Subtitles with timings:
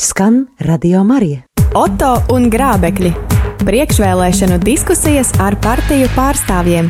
[0.00, 1.42] Skan Radio Marija.
[1.76, 3.10] Oto un Grābekļi-
[3.68, 6.88] priekšvēlēšanu diskusijas ar partiju pārstāvjiem.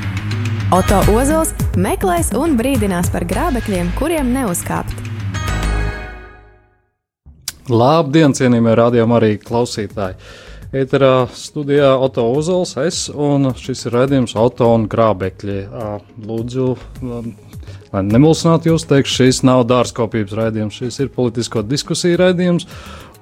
[0.71, 4.95] Oto Ozols meklēs un brīdinās par grābekļiem, kuriem neuzkāpt.
[7.69, 10.15] Labdien, cienījamie radiokamā arī klausītāji!
[10.73, 15.59] Eterā studijā Oto Ozols, es un šis ir redzējums Oto un Grābekļi.
[16.23, 16.77] Lūdzu,
[17.93, 22.69] lai nemulsinātu jūs, teikšu, šis nav dārzkopības raidījums, šis ir politisko diskusiju raidījums.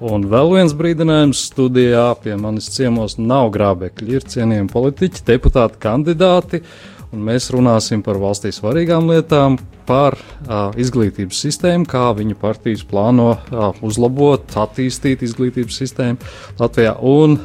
[0.01, 6.63] Un vēl viens brīdinājums studijā pie manis ciemos nav grābekļi, ir cienījami politiķi, deputāti, kandidāti.
[7.11, 13.33] Un mēs runāsim par valstī svarīgām lietām, par uh, izglītības sistēmu, kā viņa partijas plāno
[13.35, 16.95] uh, uzlabot, attīstīt izglītības sistēmu Latvijā.
[17.03, 17.35] Un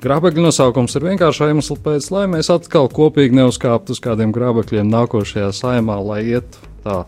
[0.00, 5.52] grābekļu nosaukums ir vienkārši iemesls pēc, lai mēs atkal kopīgi neuzkāptu uz kādiem grābekļiem nākošajā
[5.56, 7.02] saimā, lai ietu tā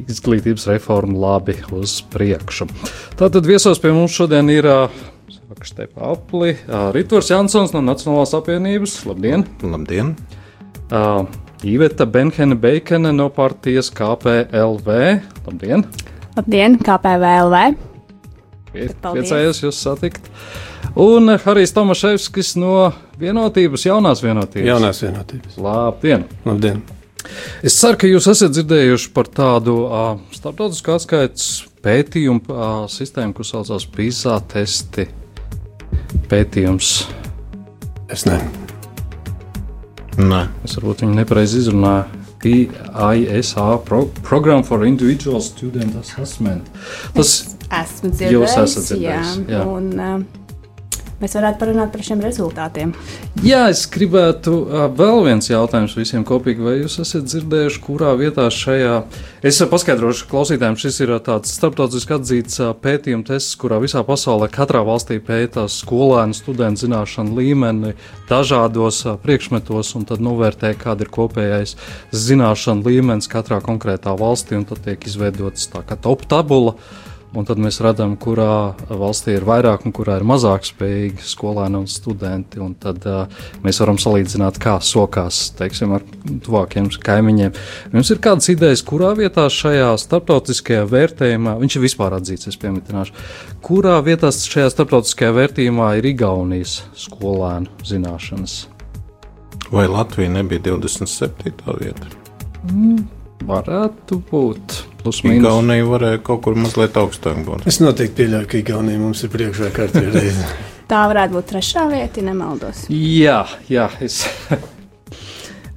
[0.00, 2.68] izglītības reforma labi uz priekšu.
[3.20, 4.68] Tātad viesos pie mums šodien ir
[5.66, 6.54] Stepa Apli,
[6.94, 8.94] Ritvars Jansons no Nacionālās apvienības.
[9.10, 9.44] Labdien!
[9.60, 10.14] Labdien!
[10.90, 11.26] Uh,
[11.66, 14.96] Iveta Benhene Beikene no partijas KPLV.
[15.44, 15.84] Labdien!
[16.38, 17.60] Labdien, KPVLV!
[18.70, 20.30] Priecājos jūs satikt.
[20.98, 24.66] Un Harijs Tomaševskis no vienotības, jaunās vienotības.
[24.66, 25.58] Jaunās vienotības.
[25.62, 26.24] Labdien!
[26.44, 26.80] Labdien!
[27.62, 31.50] Es ceru, ka jūs esat dzirdējuši par tādu uh, starptautisku atskaites
[31.84, 35.06] pētījumu uh, sistēmu, kas saucās PISA testi
[36.30, 36.94] pētījums.
[38.10, 38.40] Es ne.
[40.18, 40.42] Nē.
[40.66, 42.18] Es varbūt viņu nepareizi izrunāju.
[42.40, 46.66] PISA pro, Program for Individual Student Assessment.
[47.14, 47.34] Tas
[47.68, 48.34] esmu dzirdējis.
[48.34, 49.34] Jūs esat dzirdējis.
[49.44, 49.64] Jā, jā.
[49.68, 50.39] Un, uh,
[51.20, 52.92] mēs varētu parunāt par šiem rezultātiem.
[53.44, 56.64] Jā, es gribētu uh, vēl viens jautājums visiem kopīgi.
[56.64, 58.94] Vai jūs esat dzirdējuši, kurā vietā šajā?
[59.46, 64.82] Es paskaidrošu klausītājiem, šis ir tāds starptautiski atzīts uh, pētījuma tests, kurā visā pasaulē katrā
[64.86, 67.94] valstī pētā skolēnu studentu zināšanu līmeni
[68.30, 71.76] dažādos uh, priekšmetos un tad novērtē, kāda ir kopējais
[72.16, 76.76] zināšanu līmenis katrā konkrētā valstī, un tad tiek izveidots tā kā top tabula.
[77.30, 81.86] Un tad mēs redzam, kurā valstī ir vairāk un kurā ir mazāk spējīgi skolēni un
[81.90, 82.58] studenti.
[82.58, 87.54] Un tad uh, mēs varam salīdzināt, kā sokās teiksim, ar tuvākiem kaimiņiem.
[87.94, 93.14] Jums ir kādas idejas, kurā vietā šajā starptautiskajā vērtējumā, viņš ir vispār atzīts, es pieminēšu,
[93.62, 98.64] kurā vietā šajā starptautiskajā vērtījumā ir Igaunijas skolēnu zināšanas?
[99.70, 101.78] Vai Latvija nebija 27.
[101.78, 102.10] vieta?
[102.72, 103.04] Mm,
[103.46, 104.80] varētu būt.
[105.06, 107.68] Igaunija varēja kaut kur mazliet augstāk būt.
[107.70, 110.50] Es noteikti pieļauju, ka Igaunija mums ir priekšā kārtī reize.
[110.90, 112.84] Tā varētu būt trešā vieta, ja nemaldos.
[112.90, 113.40] Jā,
[113.70, 113.88] jā.
[114.02, 114.24] Es...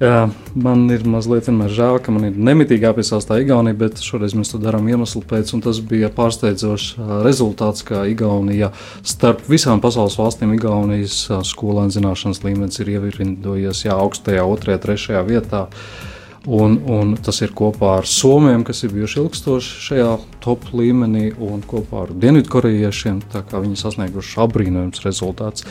[0.02, 0.24] Jā,
[0.58, 4.58] man ir mazliet žēl, ka man ir nemitīgi jāpiesaistās tā Igaunija, bet šoreiz mēs to
[4.58, 8.72] darām iemeslu pēc, un tas bija pārsteidzošs rezultāts, ka Igaunija
[9.06, 15.68] starp visām pasaules valstīm Igaunijas skolēnu zināšanas līmenis ir ievirindojies jā, augstajā, otrajā, trešajā vietā.
[15.70, 16.13] Uh,
[16.44, 20.08] Un, un tas ir kopā ar Somiem, kas ir bijuši ilgstoši šajā
[20.44, 23.22] top līmenī, un kopā ar Dienvidkorejiešiem.
[23.32, 25.64] Viņi sasnieguši apbrīnojams rezultāts.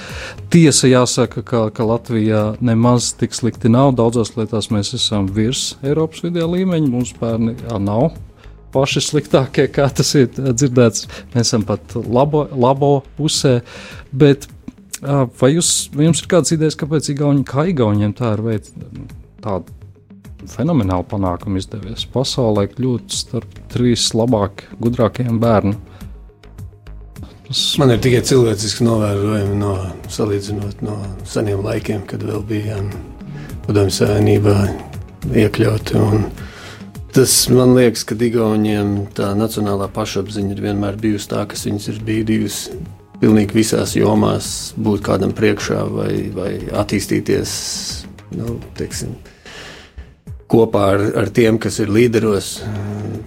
[0.53, 3.91] Tiesa jāsaka, ka, ka Latvijā nemaz tik slikti nav.
[3.99, 6.89] Daudzās lietās mēs esam virs Eiropas vidējā līmeņa.
[6.89, 8.15] Mums bērni nav
[8.73, 11.05] paši sliktākie, kā tas ir dzirdēts.
[11.35, 13.59] Mēs esam pat labo, labo pusē.
[14.09, 14.49] Bet,
[15.03, 18.89] vai, jūs, vai jums ir kādas idejas, kāpēc Igauni, kā Igauniem tā ir veidota?
[19.43, 19.82] Tāda
[20.51, 22.05] fenomenāli panākumi izdevies.
[22.13, 25.79] Pasaulē kļūt starp trīs labāk, gudrākajiem bērniem.
[27.47, 27.63] Tas...
[27.81, 29.73] Man ir tikai cilvēciski novērojumi no
[30.11, 32.79] salīdzinot no seniem laikiem, kad vēl bija
[33.67, 34.57] padomju savienībā
[35.43, 36.01] iekļauti.
[37.13, 41.99] Tas man liekas, ka Igauniem tā nacionālā pašapziņa ir vienmēr bijusi tā, kas viņus ir
[42.07, 42.79] bīdījusi
[43.21, 44.47] pilnīgi visās jomās,
[44.81, 47.53] būt kādam priekšā vai, vai attīstīties.
[48.33, 49.13] Nu, teiksim,
[50.51, 52.55] kopā ar, ar tiem, kas ir līderos.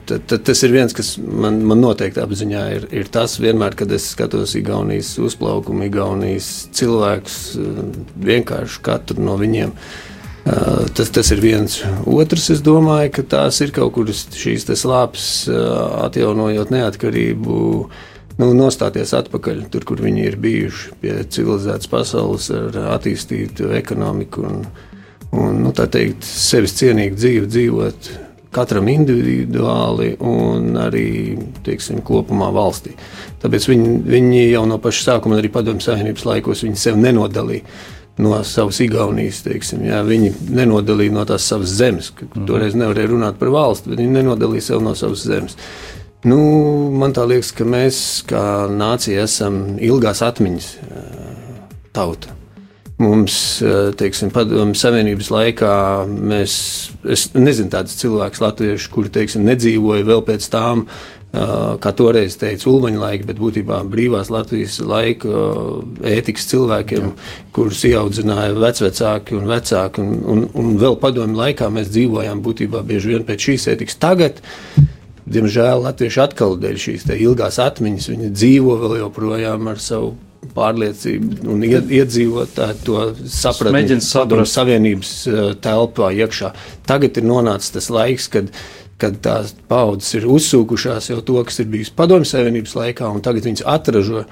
[0.06, 3.90] Tad, tad tas ir viens, kas man, man noteikti apziņā ir, ir tas, vienmēr, kad
[3.94, 7.38] es skatos Igaunijas uzplaukumu, Igaunijas cilvēkus,
[8.28, 9.74] vienkārši katru no viņiem.
[10.94, 11.80] Tas, tas ir viens.
[12.06, 17.56] Otrs, es domāju, ka tās ir kaut kuras šīs slāpes, atjaunojot neatkarību,
[18.38, 24.46] nu, nostāties atpakaļ tur, kur viņi ir bijuši, pie civilizētas pasaules, ar attīstītu ekonomiku.
[24.46, 24.68] Un,
[25.32, 28.10] un nu, tā teikt, sevis cienīgu dzīvi dzīvot
[28.56, 31.08] katram individuāli un arī
[31.66, 32.94] teiksim, kopumā valstī.
[33.42, 37.66] Tāpēc viņi, viņi jau no paša sākuma, arī padomju savienības laikos, sevi nenodalīja.
[38.16, 42.08] No savas Igaunijas, teiksim, jā, viņi nenodalīja no tās savas zemes.
[42.16, 42.46] Mhm.
[42.48, 45.58] Toreiz nevarēja runāt par valsti, bet viņi nenodalīja sevi no savas zemes.
[46.24, 46.38] Nu,
[46.96, 50.72] man liekas, ka mēs kā nācija esam ilgās atmiņas
[51.92, 52.35] tauta.
[52.96, 53.34] Mums,
[54.00, 55.72] teiksim, padomju savienības laikā
[56.08, 56.54] mēs,
[57.12, 60.86] es nezinu tādus cilvēkus latviešu, kuri, teiksim, nedzīvoja vēl pēc tām,
[61.82, 65.28] kā toreiz teica Ulmaņa laika, bet būtībā brīvās Latvijas laika
[66.08, 67.30] ētikas cilvēkiem, Jā.
[67.52, 73.12] kurus ieaudzināja vecvecāki un vecāki, un, un, un vēl padomju laikā mēs dzīvojām būtībā bieži
[73.12, 73.98] vien pēc šīs ētikas.
[74.00, 74.40] Tagad,
[75.28, 80.14] diemžēl, latvieši atkal dēļ šīs ilgās atmiņas, viņi dzīvo vēl joprojām ar savu
[80.54, 83.74] pārliecību un iedzīvotāji to sapratu.
[83.76, 85.12] Mēģina saprast savienības
[85.64, 86.52] telpā iekšā.
[86.88, 88.52] Tagad ir nonācis tas laiks, kad
[89.00, 93.44] kad tās paudzes ir uzsūkušās jau to, kas ir bijis padomju savienības laikā, un tagad
[93.44, 94.24] viņas atražo.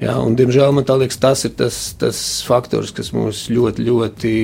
[0.00, 4.34] Ja, un, diemžēl man liekas, tas ir tas, tas faktors, kas mūs ļoti, ļoti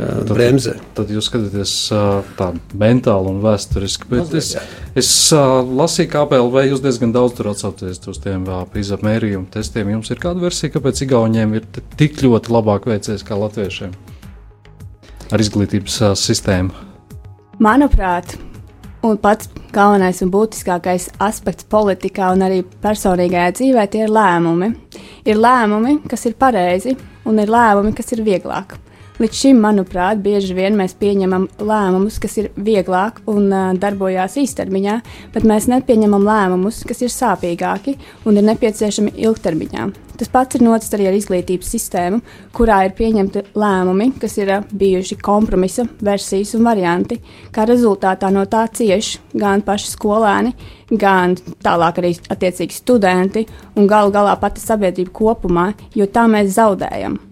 [0.00, 0.74] uh, bremzē.
[0.80, 2.50] Tad, tad jūs skatāties uh, tā
[2.80, 4.08] mentāli un vēsturiski.
[4.10, 4.52] Bet es,
[4.98, 9.94] es uh, lasīju, ka APLV jūs diezgan daudz tur atsaucaties uz tiem PISA mērījumu testiem.
[9.96, 11.66] Jums ir kāda versija, kāpēc Igauniem ir
[12.00, 13.96] tik ļoti labāk veicies kā latviešiem
[15.30, 16.88] ar izglītības sistēmu?
[17.60, 18.34] Manuprāt,
[19.00, 24.68] Un pats galvenais un būtiskākais aspekts politikā un arī personīgajā dzīvē ir lēmumi.
[25.24, 26.92] Ir lēmumi, kas ir pareizi,
[27.24, 28.76] un ir lēmumi, kas ir vieglāk.
[29.20, 34.94] Līdz šim, manuprāt, bieži vien mēs pieņemam lēmumus, kas ir vieglāk un uh, darbojās īstermiņā,
[35.34, 39.90] bet mēs nepieņemam lēmumus, kas ir sāpīgāki un ir nepieciešami ilgtermiņā.
[40.16, 42.22] Tas pats ir noticis arī ar izglītības sistēmu,
[42.56, 47.20] kurā ir pieņemti lēmumi, kas ir uh, bijuši kompromisa versijas un varianti.
[47.52, 50.56] Kā rezultātā no tā cieš gan paši skolēni,
[50.96, 53.44] gan tālāk arī attiecīgi studenti
[53.76, 57.26] un galu galā pati sabiedrība kopumā, jo tā mēs zaudējam.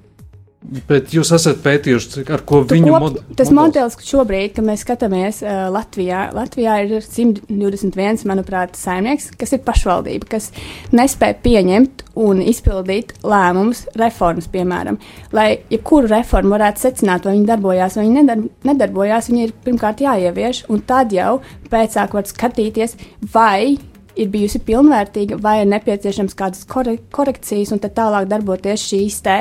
[0.58, 5.38] Bet jūs esat pētījuši, ar ko tu viņu mod tas modelis šobrīd, kad mēs skatāmies
[5.44, 10.48] uh, Latvijā, Latvijā ir 121, manuprāt, saimnieks, kas ir pašvaldība, kas
[10.90, 14.98] nespēja pieņemt un izpildīt lēmumus, reformas, piemēram.
[15.36, 20.02] Lai jebkuru reformu varētu secināt, vai viņi darbojās vai viņi nedar nedarbojās, viņi ir pirmkārt
[20.02, 21.36] jāievieš, un tad jau
[21.70, 22.98] pēcāk var skatīties,
[23.30, 23.78] vai
[24.18, 29.36] ir bijusi pilnvērtīga, vai ir nepieciešams kādas kore korekcijas, un tālāk darboties šīs te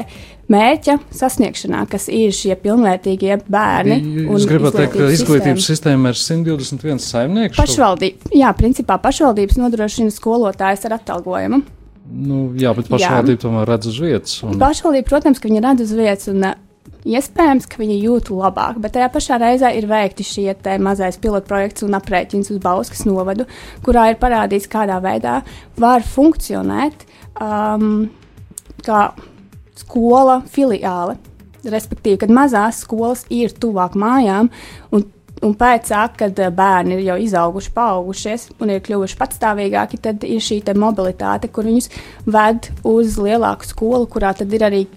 [0.52, 3.98] mērķa sasniegšanā, kas ir šie pilnvērtīgie bērni.
[4.28, 7.58] Jūs gribat teikt, ka izglītības sistēma ir 121 saimnieks?
[7.60, 11.64] Pašvaldība, jā, principā pašvaldības nodrošina skolotājs ar atalgojumu.
[12.08, 13.44] Nu, jā, bet pašvaldība jā.
[13.44, 14.38] tomēr redz uz vietas.
[14.48, 14.56] Un...
[14.62, 16.48] Pašvaldība, protams, ka viņi redz uz vietas, un
[17.08, 21.96] Iespējams, ka viņi jūt labāk, bet tajā pašā reizē ir veikti šie mazais pilotprojekts un
[21.96, 23.46] aprēķins uz Bauskas novadu,
[23.86, 25.40] kurā ir parādīts, kādā veidā
[25.80, 27.06] var funkcionēt
[27.40, 28.10] um,
[28.84, 29.12] kā
[29.78, 31.16] skola filiāle.
[31.68, 34.52] Respektīvi, kad mazās skolas ir tuvāk mājām,
[34.92, 35.08] un,
[35.44, 40.44] un pēc tam, kad bērni ir jau izauguši, paaugušies un ir kļuvuši patstāvīgāki, tad ir
[40.44, 41.92] šī mobilitāte, kur viņus
[42.28, 44.88] ved uz lielāku skolu, kurā tad ir arī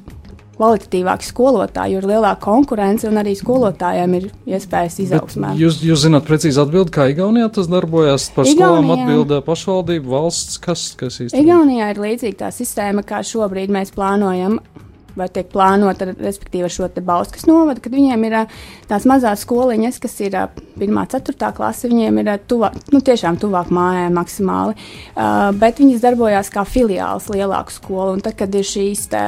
[0.61, 5.55] kvalitatīvāki skolotāji, jo ir lielāka konkurence un arī skolotājiem ir iespējas izaugsmē.
[5.61, 10.61] Jūs, jūs zināt precīzi atbildi, kā Igaunijā tas darbojas par Igaunijā, skolām atbilda pašvaldība, valsts,
[10.61, 11.47] kas, kas īstenībā?
[11.47, 14.61] Igaunijā ir līdzīga tā sistēma, kā šobrīd mēs plānojam
[15.17, 18.37] vai tiek plānota, respektīvi, ar šo Bauskas novadu, kad viņiem ir
[18.91, 24.09] tās mazās skoliņas, kas ir 1, 4 klase, viņiem ir tuvāk, nu, tiešām tuvāk mājai
[24.15, 29.25] maksimāli, uh, bet viņas darbojās kā filiāls lielāku skolu, un tad, kad ir šīs te,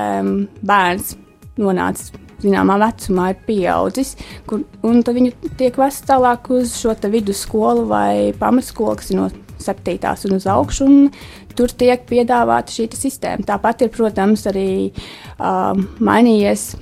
[0.62, 1.16] bērns
[1.60, 4.16] nonācis zināmā vecumā, ir pieaudzis,
[4.48, 9.30] kur, un tad viņi tiek vest tālāk uz šo vidusskolu vai pamatskolu, kas ir no
[9.62, 13.46] septītās un uz augšu, un tur tiek piedāvāta šī sistēma.
[13.46, 16.72] Tāpat ir, protams, arī uh, mainījies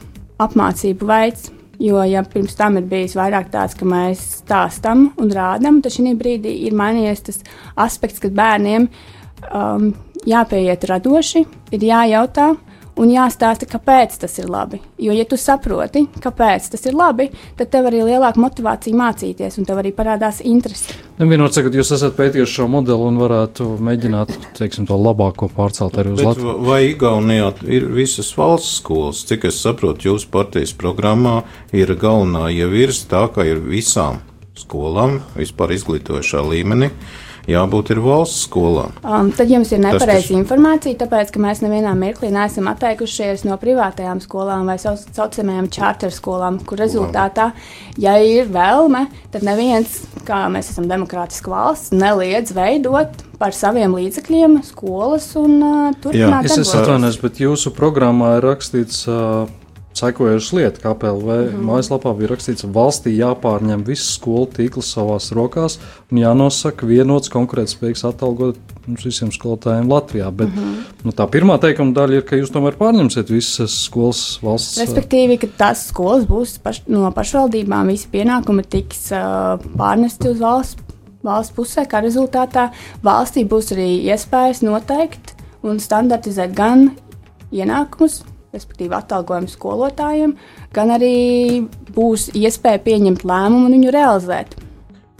[0.41, 1.50] apmācību veids.
[1.81, 6.12] Jo, ja pirms tam ir bijis vairāk tāds, ka mēs stāstām un rādām, tad šī
[6.21, 7.39] brīdī ir mainījies tas
[7.81, 8.85] aspekts, kad bērniem
[9.49, 9.87] um,
[10.29, 12.50] jāpieiet radoši, ir jājautā,
[13.00, 14.80] un jāstāsta, kāpēc tas ir labi.
[15.00, 19.69] Jo, ja tu saproti, kāpēc tas ir labi, tad tev arī lielāka motivācija mācīties, un
[19.69, 20.97] tev arī parādās interese.
[21.21, 26.14] Vienot sakot, jūs esat pētījuši šo modeli un varētu mēģināt, teiksim, to labāko pārcelt arī
[26.16, 26.57] uz Latviju.
[26.64, 29.25] Vai Igaunijā ir visas valsts skolas?
[29.28, 31.42] Cik es saprotu, jūsu partijas programmā
[31.76, 34.23] ir galvenā ievirza tā, ka ir visām
[34.61, 36.90] skolām vispār izglītojošā līmenī
[37.50, 38.95] jābūt ir valsts skolām.
[39.04, 44.23] Um, tad jums ir nepareiza informācija, tāpēc, ka mēs nevienā mirklī neesam atteikušies no privātajām
[44.25, 47.50] skolām vai sauc, saucamajām charter skolām, kur rezultātā,
[48.00, 54.61] ja ir vēlme, tad neviens, kā mēs esam demokrātiska valsts, neliedz veidot par saviem līdzekļiem
[54.69, 56.45] skolas un uh, turpināt.
[56.45, 59.07] Jā, es esmu atvainojis, bet jūsu programmā ir rakstīts.
[59.09, 59.49] Uh,
[60.00, 61.62] sekojušas lietas, kā PLV mm.
[61.69, 65.78] mājaslapā bija rakstīts, valstī jāpārņem viss skolu tīkls savās rokās
[66.11, 70.30] un jānosaka vienots konkurētspējīgs atalgojums visiem skolotājiem Latvijā.
[70.35, 70.78] Bet, -hmm.
[71.07, 74.80] nu, tā pirmā teikuma daļa ir, ka jūs tomēr pārņemsiet visas skolas valsts.
[74.83, 80.83] Respektīvi, ka tās skolas būs paš, no pašvaldībām, visi pienākumi tiks uh, pārnesti uz valsts,
[81.23, 82.71] valsts pusē, kā rezultātā
[83.04, 86.90] valstī būs arī iespējas noteikt un standartizēt gan
[87.52, 88.23] ienākumus,
[88.54, 90.35] respektīvi atalgojumu skolotājiem,
[90.75, 91.62] gan arī
[91.95, 94.57] būs iespēja pieņemt lēmumu un viņu realizēt.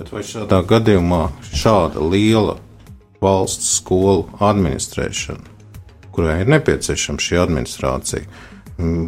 [0.01, 2.57] Bet vai šādā gadījumā šāda liela
[3.21, 5.45] valsts skolu administrēšana,
[6.15, 8.25] kurai ir nepieciešama šī administrācija,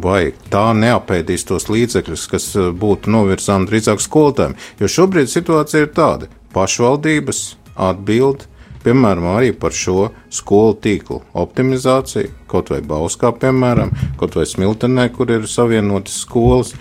[0.03, 4.55] vai tā neapēdīs tos līdzekļus, kas eh, būtu novirzām drīzāk skolotājiem?
[4.79, 7.43] Jo šobrīd situācija ir tāda: pašvaldības
[7.89, 8.45] atbild
[8.83, 15.31] piemēram, arī par šo skolu tīklu optimizāciju, kaut vai Bauskā, piemēram, kaut vai Smiltenē, kur
[15.33, 16.73] ir savienotas skolas.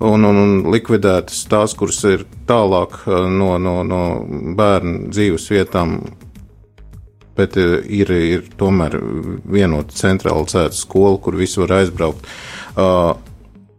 [0.00, 4.00] Un, un, un likvidētas tās, kuras ir tālāk uh, no, no, no
[4.56, 5.98] bērnu dzīves vietām,
[7.36, 8.96] bet uh, ir, ir tomēr
[9.44, 12.32] vienota centralizēta skola, kur visi var aizbraukt.
[12.72, 13.12] Uh,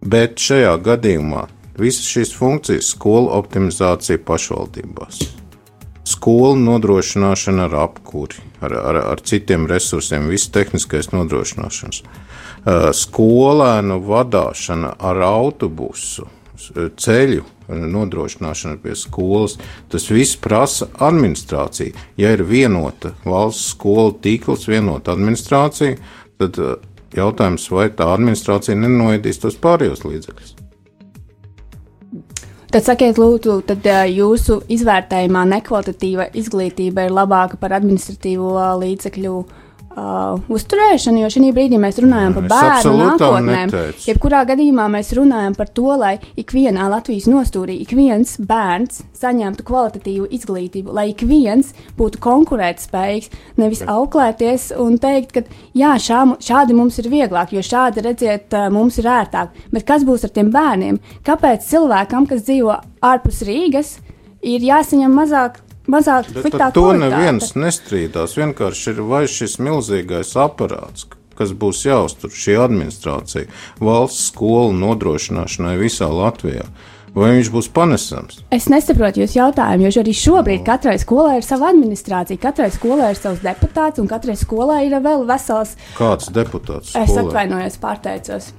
[0.06, 1.48] bet šajā gadījumā
[1.82, 5.41] visas šīs funkcijas, skolu optimizācija pašvaldībās
[6.22, 12.04] skolu nodrošināšana ar apkuri, ar, ar, ar citiem resursiem, viss tehniskais nodrošināšanas,
[12.94, 16.28] skolēnu vadīšana ar autobusu,
[16.78, 19.58] ceļu nodrošināšana pie skolas.
[19.90, 21.98] Tas viss prasa administrāciju.
[22.22, 25.98] Ja ir vienota valsts skolu tīkls, vienota administrācija,
[26.38, 26.62] tad
[27.18, 30.61] jautājums, vai tā administrācija nenoidīs tos pārējos līdzekļus.
[32.72, 39.61] Tad sakiet, lūdzu, tad jūsu izvērtējumā nekvalitatīva izglītība ir labāka par administratīvo līdzekļu uh,
[39.96, 43.74] uh, uzturēšanu, jo šī brīdī mēs runājam par bērnu nākotnēm.
[44.06, 50.30] Jebkurā gadījumā mēs runājam par to, lai ikvienā Latvijas nostūrī ik viens bērns saņemtu kvalitatīvu
[50.38, 53.32] izglītību, lai ik viens būtu konkurētspējīgs,
[53.62, 55.46] nevis auklēties un teikt, ka
[55.78, 59.56] jā, šā, šādi mums ir vieglāk, jo šādi redziet, mums ir ērtāk.
[59.74, 61.02] Bet kas būs ar tiem bērniem?
[61.28, 63.98] Kāpēc cilvēkam, kas dzīvo ārpus Rīgas,
[64.42, 66.72] ir jāsaņem mazāk mazāk sliktāk.
[66.78, 68.38] To neviens nestrīdās.
[68.40, 71.08] Vienkārši ir vai šis milzīgais aparāts,
[71.38, 73.50] kas būs jāuztur šī administrācija
[73.84, 76.68] valsts skolu nodrošināšanai visā Latvijā.
[77.12, 78.38] Vai viņš būs panesams?
[78.56, 83.20] Es nesaprotu jūsu jautājumu, jo arī šobrīd katrai skolai ir sava administrācija, katrai skolai ir
[83.20, 85.76] savs deputāts, un katrai skolai ir vēl vesels.
[85.98, 86.94] Kāds deputāts?
[86.94, 87.10] Skolai?
[87.10, 88.54] Es atvainojos, pārteicos.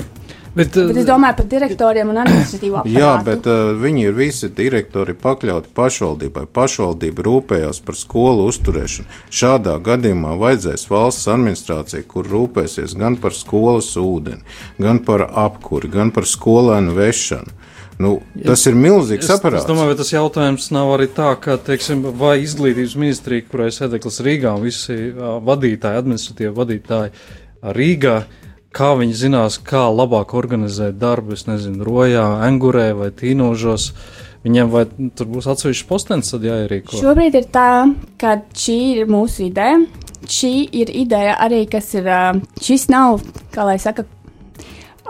[0.53, 2.99] Bet, bet es domāju par direktoriem un administratīvo aparātu.
[2.99, 6.45] Jā, bet uh, viņi ir visi direktori pakļauti pašvaldībai.
[6.53, 9.09] Pašvaldība rūpējās par skolu uzturēšanu.
[9.33, 14.45] Šādā gadījumā vajadzēs valsts administrācija, kur rūpēsies gan par skolas ūdeni,
[14.83, 17.59] gan par apkuri, gan par skolēnu vešanu.
[18.03, 19.63] Nu, tas ir milzīgs es, aparāts.
[19.63, 24.21] Es domāju, ka tas jautājums nav arī tā, ka, teiksim, vai izglītības ministrija, kurai sēdeklis
[24.27, 27.13] Rīgā un visi uh, vadītāji, administratīvi vadītāji
[27.77, 28.43] Rīgā, uh,
[28.77, 33.93] kā viņi zinās, kā labāk organizēt darbu, es nezinu, rojā, angurē vai tīnožos.
[34.43, 36.97] Viņiem vai tur būs atsevišķs postenis, tad jāierīko.
[36.99, 37.85] Šobrīd ir tā,
[38.19, 39.79] ka šī ir mūsu ideja.
[40.23, 40.53] Šī
[40.83, 42.09] ir ideja arī, kas ir,
[42.63, 43.23] šis nav,
[43.55, 44.05] kā lai saka,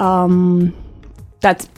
[0.01, 0.73] um,
[1.45, 1.69] tāds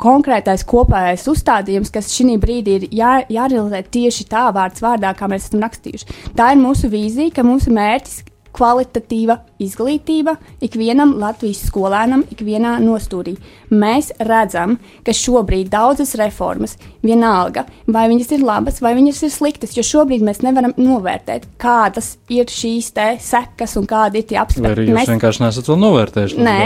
[0.00, 5.48] konkrētais kopējais uzstādījums, kas šī brīdī ir jā, jārealizē tieši tā vārds vārdā, kā mēs
[5.48, 6.18] esam rakstījuši.
[6.38, 8.22] Tā ir mūsu vīzija, ka mūsu mērķis
[8.56, 13.36] kvalitatīva izglītība ikvienam Latvijas skolēnam, ikvienā nostūrī.
[13.70, 14.76] Mēs redzam,
[15.06, 16.76] ka šobrīd daudzas reformas,
[17.06, 22.16] vienalga, vai viņas ir labas, vai viņas ir sliktas, jo šobrīd mēs nevaram novērtēt, kādas
[22.32, 22.92] ir šīs
[23.22, 24.72] sekas un kādi ir tie apstākļi.
[24.72, 25.12] Arī jūs mēs...
[25.14, 26.40] vienkārši nesat vēl novērtējuši.
[26.46, 26.58] Nē,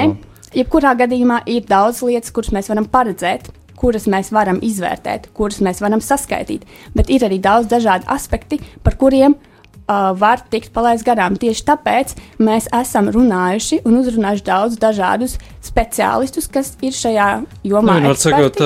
[0.56, 3.52] jebkurā gadījumā ir daudz lietas, kuras mēs varam paredzēt.
[3.74, 6.62] Kuras mēs varam izvērtēt, kuras mēs varam saskaitīt,
[6.94, 9.53] bet ir arī daudz dažādu aspektu, par kuriem uh,
[9.88, 11.36] uh, var tikt palaist garām.
[11.40, 17.28] Tieši tāpēc mēs esam runājuši un uzrunājuši daudz dažādus speciālistus, kas ir šajā
[17.66, 17.98] jomā.
[18.04, 18.60] Nu, sakot,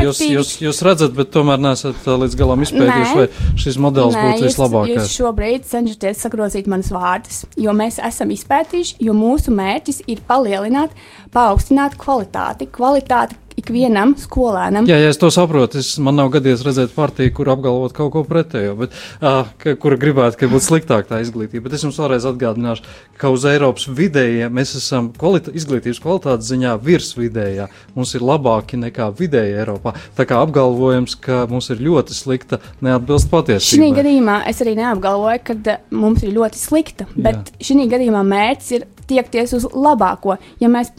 [0.00, 4.48] jūs, jūs, jūs redzat, bet tomēr nesat līdz galam izpētījuši, vai šis modelis Nē, būtu
[4.48, 4.96] vislabākais.
[4.96, 10.96] Jūs šobrīd cenšaties sagrozīt manas vārdas, jo mēs esam izpētījuši, jo mūsu mērķis ir palielināt,
[11.34, 12.70] paaugstināt kvalitāti.
[12.74, 14.88] Kvalitāti ikvienam skolēnam.
[14.90, 15.80] Jā, jā, es to saprotu.
[15.80, 20.40] Es, man nav gadījies redzēt partiju, kur apgalvot kaut ko pretējo, bet, uh, kura gribētu,
[20.40, 21.66] ka būtu sliktāk tā izglītība.
[21.68, 22.86] Bet es jums vēlreiz atgādināšu,
[23.20, 27.68] ka uz Eiropas vidējiem mēs esam kvalita izglītības kvalitātes ziņā virs vidējā.
[27.96, 29.94] Mums ir labāki nekā vidēji Eiropā.
[30.18, 33.90] Tā kā apgalvojums, ka mums ir ļoti slikta, neatbilst patiesībai.
[33.90, 38.88] Šī gadījumā es arī neapgalvoju, ka mums ir ļoti slikta, bet šī gadījumā mērķis ir
[39.10, 40.38] tiekties uz labāko.
[40.62, 40.92] Ja mēs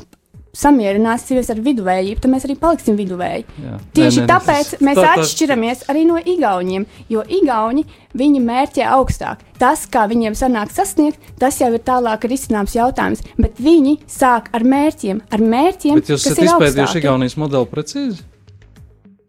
[0.53, 3.45] samierināsimies ar viduvējību, tad mēs arī paliksim viduvēji.
[3.63, 3.77] Jā.
[3.95, 8.41] Tieši Nē, nē, tāpēc tas- mēs tā- tā- atšķiramies arī no igauniem, jo igauni viņi
[8.43, 9.37] mērķē augstāk.
[9.57, 14.61] Tas, kā viņiem sanāk sasniegt, tas jau ir tālāk risināms jautājums, bet viņi sāk ar
[14.61, 17.01] mērķiem, ar mērķiem, Bet jūs esat izpētījuši.
[17.03, 18.21] Igaunijas modeli precīzi?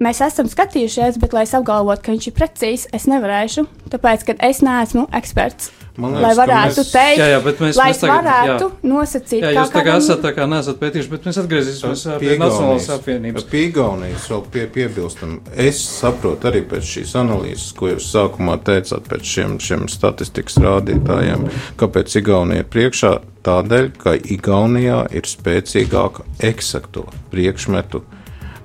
[0.02, 4.34] Mēs esam skatījušies, bet, lai es apgalvotu, ka viņš ir precīzs, es nevarēšu, tāpēc, ka
[4.48, 5.70] es neesmu eksperts.
[6.00, 8.24] Man Lai liekas, ka varētu mēs- teikt, Jā, jā, bet mēs- lai mēs es tagad-
[8.24, 8.88] varētu jā.
[8.92, 12.88] nosacīt, Jā, jūs tā kā esat, tā kā neesat pētījuši, bet mēs atgriezīsimies pie Nacionālās
[12.96, 13.44] apvienības.
[13.50, 15.40] Pie Igaunijas vēl pie, piebilstam.
[15.54, 21.50] Es saprotu arī pēc šīs analīzes, ko jūs sākumā teicāt, pēc šiem, šiem statistikas rādītājiem,
[21.76, 23.20] kāpēc Igaunija ir priekšā.
[23.44, 28.02] Tādēļ, ka Igaunijā ir spēcīgāka eksakto priekšmetu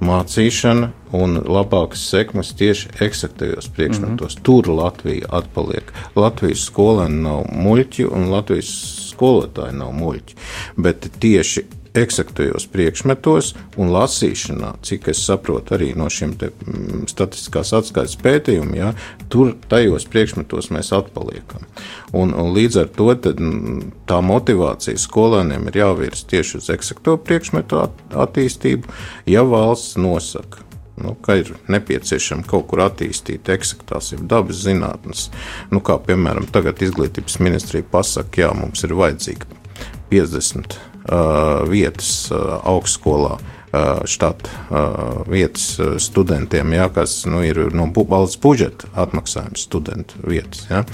[0.04, 4.36] mācīšana un labākas sekmes tieši eksaktajos priekšmetos.
[4.36, 4.44] Mm -hmm.
[4.44, 5.94] Tur Latvija atpaliek.
[6.16, 8.72] Latvijas skolēni nav muļķi un Latvijas
[9.12, 10.36] skolotāji nav muļķi.
[10.78, 11.66] Bet tieši
[11.98, 18.92] eksaktajos priekšmetos un lasīšanā, cik es saprotu arī no šiem mm, statistiskās atskaites pētījumiem, ja,
[19.32, 21.66] tur tajos priekšmetos mēs atpaliekam.
[22.18, 27.18] Un, un līdz ar to tad, mm, tā motivācija skolēniem ir jāvirza tieši uz eksakto
[27.28, 28.96] priekšmetu at, attīstību,
[29.30, 30.64] ja valsts nosaka.
[30.98, 35.28] Nu, ka ir nepieciešama kaut kur attīstīt eksaktās, jau dabas zinātnes.
[35.70, 39.46] Nu, kā piemēram, tagad izglītības ministrija pasaka, jā, mums ir vajadzīga
[40.10, 40.87] 50 uh,
[41.70, 43.38] vietas uh, augstskolā.
[43.68, 49.66] Uh, štata uh, vietas uh, studentiem, ja, kas nu, ir no bu valsts budžeta atmaksājums
[49.68, 50.64] studentu vietas.
[50.72, 50.86] Ja.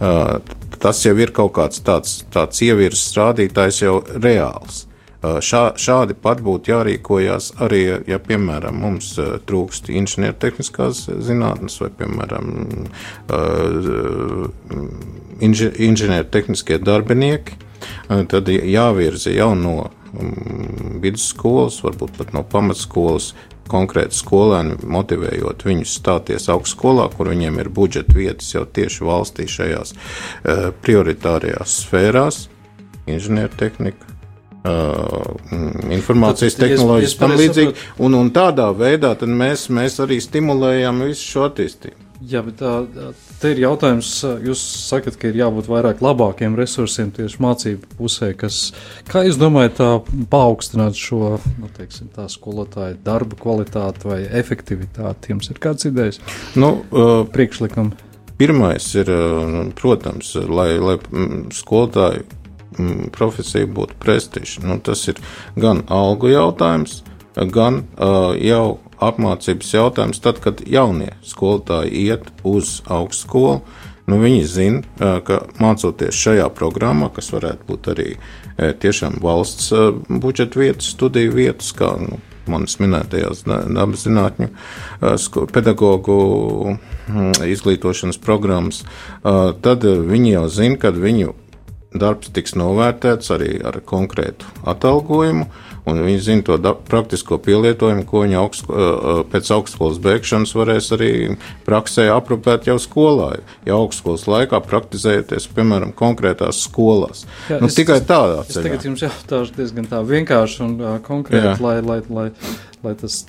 [0.00, 0.42] Uh,
[0.82, 4.82] tas jau ir kaut kāds tāds, tāds ievirzes rādītājs jau reāls.
[5.22, 11.92] Uh, Šā, šādi pat būtu jārīkojas arī, ja, piemēram, mums uh, trūkst inženiertehniskās zinātnes vai,
[12.02, 12.50] piemēram,
[13.30, 14.50] uh,
[15.46, 17.65] inže, inženiertehniskie darbinieki, uh,
[18.30, 19.76] tad jāvirza jau no
[20.14, 23.32] um, vidusskolas, varbūt pat no pamatskolas,
[23.66, 29.94] konkrēti skolēni, motivējot viņus stāties augstskolā, kur viņiem ir budžeta vietas jau tieši valstī šajās
[29.96, 32.44] uh, prioritārajās sfērās,
[33.10, 34.14] inženiertehnika,
[35.94, 37.74] informācijas Tad, ja es- tehnoloģijas, es tam līdzīgi.
[38.02, 42.05] Un, un tādā veidā mēs, mēs arī stimulējam visu šo attīstību.
[42.24, 42.70] Jā, bet tā,
[43.42, 44.08] tā ir jautājums.
[44.46, 48.30] Jūs sakat, ka ir jābūt vairāk labākiem resursiem tieši mācību pusē.
[48.40, 48.70] Kas,
[49.10, 49.82] kā jūs domājat,
[50.32, 55.34] paaugstināt šo nu, teiksim, tā skolotāju darba kvalitāti vai efektivitāti?
[55.34, 56.22] Jums ir kāds idejas,
[56.56, 57.92] Nu, uh, priekšlikumi?
[58.40, 62.24] Pirmais ir, uh, protams, lai, lai mm, skolotāju
[62.78, 64.64] mm, profesija būtu prestiža.
[64.64, 65.20] Nu, tas ir
[65.60, 67.02] gan algu jautājums,
[67.52, 70.22] gan uh, jau apmācības jautājums.
[70.24, 73.60] Tad, kad jaunie skolotāji iet uz augstskolu,
[74.06, 74.82] nu, viņi zina,
[75.26, 78.08] ka mācoties šajā programmā, kas varētu būt arī
[78.56, 79.72] tiešām valsts
[80.08, 84.50] budžeta vietas, studiju vietas, kā nu, manas minētajās da- dabas zinātņu
[85.52, 86.18] pedagoģu
[86.76, 88.84] mm, izglītošanas programmas,
[89.22, 91.34] tad viņi jau zina, ka viņu
[91.96, 95.48] darbs tiks novērtēts arī ar konkrētu atalgojumu,
[95.86, 100.90] un viņi zina to da- praktisko pielietojumu, ko viņi augst, uh, pēc augstskolas beigšanas varēs
[100.96, 101.10] arī
[101.66, 107.24] praksē aprūpēt jau skolā, jau augstskolas laikā praktizējoties, piemēram, konkrētās skolās.
[107.48, 108.62] Jā, nu, es- tikai tādā Es ceļā.
[108.70, 112.30] tagad jums jautāšu diezgan tā vienkārši un uh, konkrēti, lai, lai, lai,
[112.82, 113.24] lai tas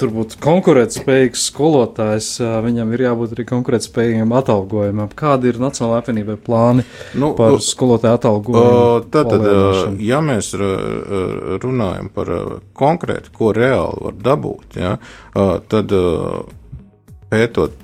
[0.00, 5.10] tur būtu konkurētspējīgs skolotājs, uh, viņam ir jābūt arī konkurētspējīgam atalgojumam.
[5.18, 6.86] Kādi ir Nacionālajā apvienībai plāni
[7.20, 9.04] Nu, par u- skolotāju atalgojumu?
[9.12, 9.44] Tātad,
[10.00, 10.52] ja mēs
[11.60, 12.32] runājam par
[12.80, 14.96] konkrēti, ko reāli var dabūt, ja,
[15.68, 15.92] tad
[17.30, 17.76] pētot,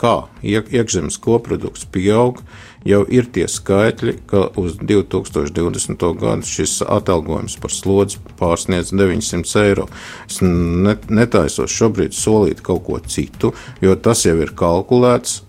[0.00, 2.42] kā iek- iekšzemes koprodukts pieaug,
[2.86, 6.06] jau ir tie skaitļi, ka uz 2020.
[6.20, 9.86] gadu šis atalgojums par slodzi pārsniedz 900 eiro.
[10.28, 15.42] Es ne, netaisos šobrīd solīt kaut ko citu, jo tas jau ir kalkulēts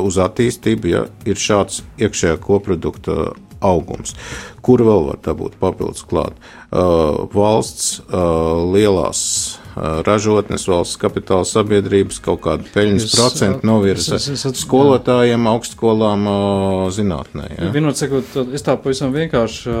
[0.00, 4.16] uz attīstību, ja ir šāds iekšējā koprodukta augums.
[4.64, 6.36] Kur vēl var dabūt papildus klāt?
[6.70, 9.20] Uh, valsts uh, lielās
[9.76, 16.24] ražotnes, valsts kapitāla sabiedrības kaut kādu peļņas Jūs, procentu novirza es- es- es- skolotājiem, augstskolām,
[16.94, 17.48] zinātnē.
[17.58, 17.70] Ja?
[17.74, 19.74] Vienot sakot, es tā pavisam vienkārši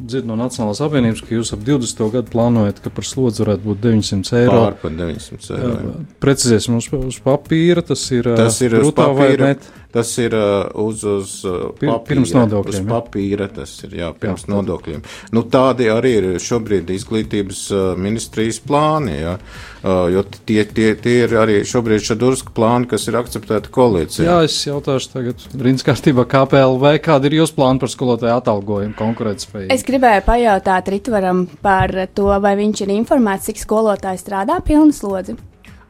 [0.00, 2.10] dzirdu no Nacionālās apvienības, ka jūs ap 20.
[2.12, 4.50] gadu plānojat, ka par slodzi varētu būt 900 eiro.
[4.66, 5.94] Pār par 900 eiro.
[6.20, 9.38] Precizēsim uz, uz papīra, tas ir, Tas ir brutā vai papīra.
[9.40, 9.58] net?
[9.90, 11.96] Tas ir uh, uz, uz uh, papīra.
[12.06, 15.02] pirms nodokļiem, Uz papīra tas ir, jā, pirms Jā, jā, nodokļiem.
[15.34, 17.64] Nu, tādi arī ir šobrīd izglītības
[17.98, 19.16] ministrijas plāni.
[19.18, 19.34] Ja?
[19.82, 24.26] Jo tie, tie, tie ir arī šobrīd šadurska plāni, kas ir akceptēti koalīcijā.
[24.28, 29.70] Jā, es jautāšu tagad rīns kārtībā KPLV, kāda ir jūsu plāna par skolotāju atalgojumu konkurētspēju?
[29.72, 35.40] Es gribēju pajautāt Ritvaram par to, vai viņš ir informēts, cik skolotāji strādā pilnu slodzi.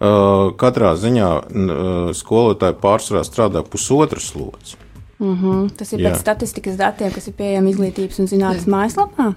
[0.01, 4.79] Uh, katrā ziņā uh, skolotāji pārsvarā strādā pusotru slodzi.
[5.21, 5.77] Mm -hmm.
[5.77, 6.11] Tas ir Jā.
[6.11, 9.35] pēc statistikas datiem, kas ir pieejami izglītības un zinātnes mājaslapā.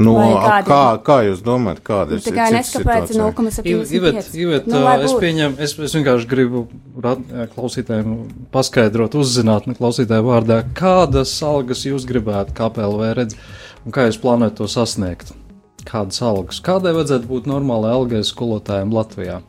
[0.00, 0.14] Nu,
[0.64, 2.46] kā, kā jūs domājat, kāda ir tā?
[2.54, 4.34] Neskapēc 0,75.
[4.40, 6.64] Ivet, nu, es pieņemu, es, es vienkārši gribu
[7.54, 8.16] klausītājiem
[8.50, 13.36] paskaidrot, uzzināt, ne klausītāju vārdā, kādas algas jūs gribētu KPLV redz
[13.84, 15.34] un kā jūs plānojat to sasniegt?
[15.84, 16.60] Kādas algas?
[16.64, 19.40] Kādai vajadzētu būt normālai algai skolotājiem Latvijā?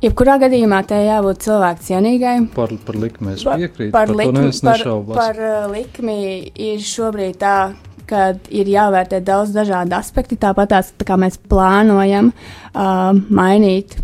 [0.00, 2.36] Jebkurā gadījumā te jābūt cilvēku cienīgai.
[2.54, 3.92] Par, par likmi es piekrītu.
[3.92, 6.18] Par, par likmi, par, par uh, likmi
[6.56, 7.56] ir šobrīd tā,
[8.08, 10.40] ka ir jāvērtē daudz dažādu aspektu.
[10.40, 13.98] Tāpat tās, tā kā mēs plānojam uh, mainīt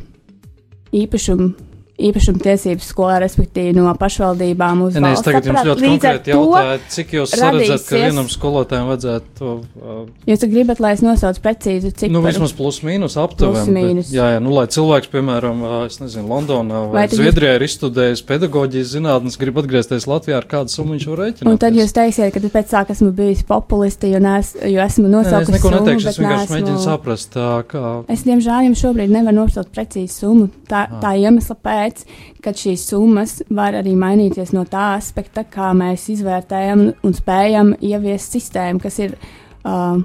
[0.96, 1.65] īpašumu
[1.96, 5.22] īpašuma tiesības skolā, respektīvi no pašvaldībām uz valsts.
[5.22, 9.54] Es tagad jums ļoti konkrēti jautāju, cik jūs saredzat, ka vienam skolotājam vajadzētu to.
[9.80, 12.12] Uh, jūs gribat, lai es nosaucu precīzi, cik?
[12.12, 13.56] Nu, vismaz plus mīnus aptuveni.
[13.56, 14.11] Plus mīnus.
[14.11, 17.61] Bet, jā, jā, nu, lai cilvēks, piemēram, es nezinu, Londonā vai, vai Zviedrijā jūs...
[17.62, 21.48] ir izstudējis pedagoģijas zinātnes, grib atgriezties Latvijā, ar kādu summu viņš var rēķināt.
[21.48, 25.09] Un tad jūs teiksiet, ka pēc tā, ka esmu bijis populisti, jo, nes, jo esmu
[25.09, 26.56] nosaucis es neko summu, neteikšu, es vienkārši nesmu...
[26.59, 27.85] mēģinu saprast, tā, kā.
[28.12, 32.05] Es, diemžēl, jums šobrīd nevaru nosaukt precīzi summu, tā, tā iemesla pēc pēc,
[32.44, 38.37] kad šīs summas var arī mainīties no tā aspekta, kā mēs izvērtējam un spējam ieviest
[38.37, 39.99] sistēmu, kas ir uh,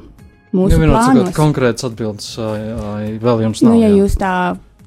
[0.55, 1.31] mūsu ja plānos.
[1.37, 3.73] Konkrēts atbildes vēl jums nav.
[3.73, 4.03] Nu, ja jā.
[4.03, 4.35] jūs tā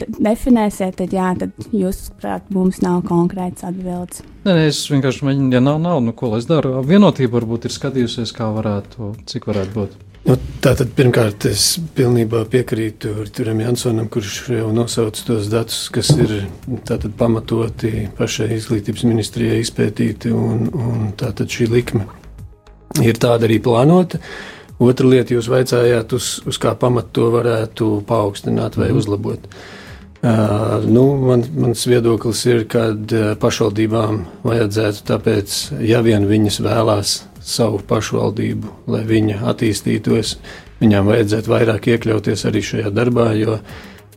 [0.04, 4.24] definēsiet, tad jā, tad jūs, prāt, mums nav konkrēts atbildes.
[4.44, 6.76] Nē, nē, es vienkārši mēģinu, ja nav, nav, nu ko lai es daru.
[6.86, 9.96] Vienotība varbūt ir skatījusies, kā varētu, cik varētu būt.
[10.24, 16.30] Nu, Tātad, pirmkārt, es pilnībā piekrītu Turam Jansonam, kurš jau nosauc tos datus, kas ir
[16.88, 22.06] tātad, pamatoti pašai izglītības ministrijai izpētīti, un, un tātad šī likme
[23.04, 24.22] ir tāda arī plānota.
[24.80, 29.02] Otra lieta, jūs vaicājāt, uz, uz kā pamatu to varētu paaugstināt vai mm.
[29.02, 29.44] uzlabot.
[30.24, 32.88] Uh, nu, man, mans viedoklis ir, ka
[33.44, 40.36] pašvaldībām vajadzētu tāpēc, ja vien viņas vēlās savu pašvaldību, lai viņa attīstītos.
[40.80, 43.58] Viņām vajadzētu vairāk iekļauties arī šajā darbā, jo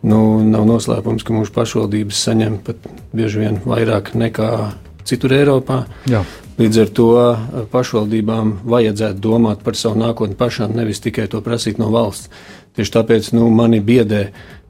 [0.08, 4.52] nu, nav noslēpums, ka mūsu pašvaldības saņem pat bieži vien vairāk nekā
[5.08, 5.84] citur Eiropā.
[6.10, 6.24] Jā.
[6.58, 7.10] Līdz ar to
[7.72, 12.32] pašvaldībām vajadzētu domāt par savu nākotni pašām, nevis tikai to prasīt no valsts.
[12.78, 14.28] Tieši tāpēc nu, mani biedē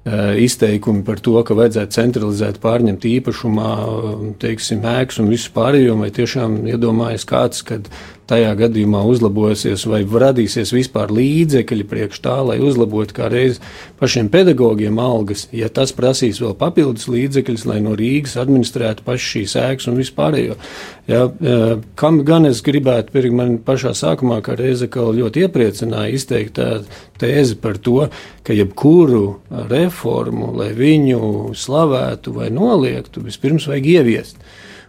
[0.08, 3.72] Eh, izteikumi par to, ka vajadzētu centralizēt, pārņemt īpašumā,
[4.40, 7.90] teiksim, ēkas un visu pārējo, vai tiešām iedomājas kāds, kad
[8.28, 13.62] tajā gadījumā uzlabosies vai radīsies vispār līdzekļi priekš tā, lai uzlabotu kā reiz
[14.02, 19.56] pašiem pedagogiem algas, ja tas prasīs vēl papildus līdzekļus, lai no Rīgas administrētu paši šīs
[19.64, 20.58] ēkas un vispārējo.
[21.08, 26.14] Ja, eh, kam gan es gribētu, pirms man pašā sākumā, kā reize kaut ļoti iepriecināja,
[26.14, 26.82] izteikt tā
[27.22, 28.10] tēzi par to,
[28.44, 29.40] ka jebkuru
[29.72, 34.42] reformu, lai viņu slavētu vai noliegtu, vispirms vajag ieviest.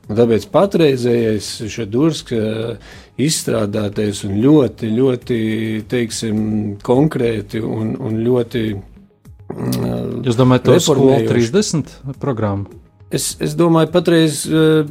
[0.09, 2.33] Un tāpēc patreizējais Šedursk
[3.21, 5.39] izstrādātais un ļoti, ļoti,
[5.91, 6.39] teiksim,
[6.85, 8.67] konkrēti un, un ļoti.
[10.25, 12.85] Jūs domājat, to skolu 30 programmu?
[13.09, 14.43] Es, es domāju, patreiz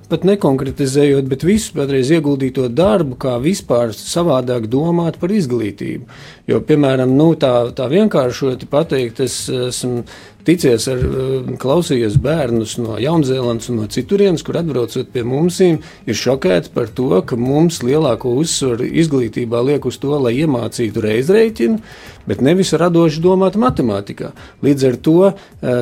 [0.10, 6.08] pat nekonkretizējot, bet visu patreiz ieguldīto darbu, kā vispār savādāk domāt par izglītību.
[6.50, 10.02] Jo, piemēram, nu, tā, tā vienkāršoti pateikt, es esmu
[10.48, 16.18] ticies ar, eh, klausījies bērnus no Jaunzēlandes un no citurienes, kur atbraucot pie mums, ir
[16.18, 21.82] šokēti par to, ka mums lielāko uzsvaru izglītībā liek uz to, lai iemācītu reizreikinu,
[22.28, 24.34] bet nevis radoši domāt matemātikā.
[24.66, 25.36] Līdz ar to uh,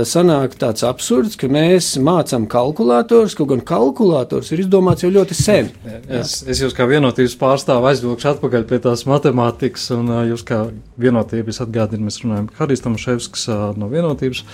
[0.07, 5.71] sanāk tāds absurds, ka mēs mācām kalkulators, kaut gan kalkulators ir izdomāts jau ļoti sen.
[6.05, 10.67] Es, es jūs kā vienotības pārstāvu aizvilkšu atpakaļ pie tās matemātikas, un uh, jūs kā
[11.01, 14.45] vienotības atgādina, mēs runājam, Harijs Tomaševskis uh, no vienotības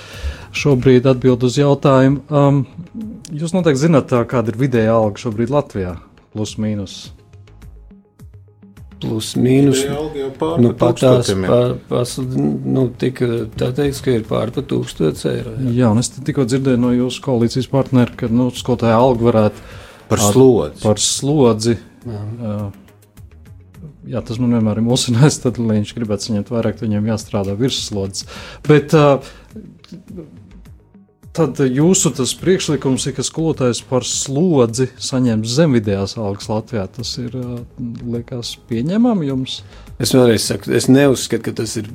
[0.56, 2.22] šobrīd atbild uz jautājumu.
[2.28, 2.62] Um,
[3.32, 5.96] jūs noteikti zināt, kāda ir vidēja alga šobrīd Latvijā,
[6.36, 7.00] plus mīnus.
[9.02, 9.82] Plus mīnus.
[10.62, 15.56] Nu, pat tās pār, pas, nu, tika, tā teiks, ka ir pār pa tūkstots eiro.
[15.58, 19.66] Jā, jā un es tikko dzirdēju no jūsu koalīcijas partneri, ka, nu, skolotāja alga varētu.
[20.12, 20.84] Par slodzi.
[20.84, 21.78] Par slodzi.
[22.06, 22.22] Jā.
[22.22, 22.70] Uh,
[24.12, 28.28] jā, tas man vienmēr ir mulsinājis, tad, lai viņš gribētu saņemt vairāk, viņam jāstrādā virsslodzes.
[28.68, 29.32] Bet uh,
[31.36, 36.86] tad jūsu priekšlikums ir, ka skolotājs par slodzi saņem zem vidējās algas Latvijā.
[36.92, 37.36] Tas ir,
[38.04, 39.62] liekas, pieņemami jums?
[40.02, 41.88] Es vēlreiz saku, es neuzskatu, ka tas ir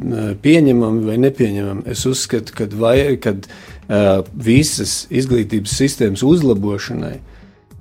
[0.43, 1.87] pieņemami vai nepieņemami.
[1.93, 3.49] Es uzskatu, ka vai, kad,
[3.89, 7.19] uh, visas izglītības sistēmas uzlabošanai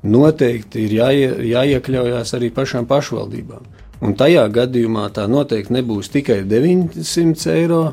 [0.06, 3.64] noteikti ir jāie, jāiekļaujas arī pašām pašvaldībām.
[4.04, 7.84] Un tajā gadījumā tā noteikti nebūs tikai 900 eiro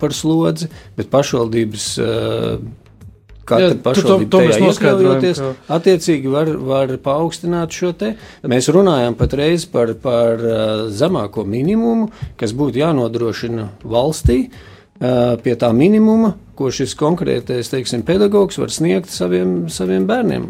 [0.00, 1.90] par slodzi, bet pašvaldības
[3.44, 5.48] Katra pašvaldība to, to iekļaujoties, ka...
[5.76, 8.14] attiecīgi var, var paaugstināt šo te.
[8.48, 10.40] Mēs runājam patreiz par, par
[10.88, 12.08] zemāko minimumu,
[12.40, 14.46] kas būtu jānodrošina valstī
[15.44, 20.48] pie tā minimuma, ko šis konkrētais, teiksim, pedagogs var sniegt saviem, saviem bērniem.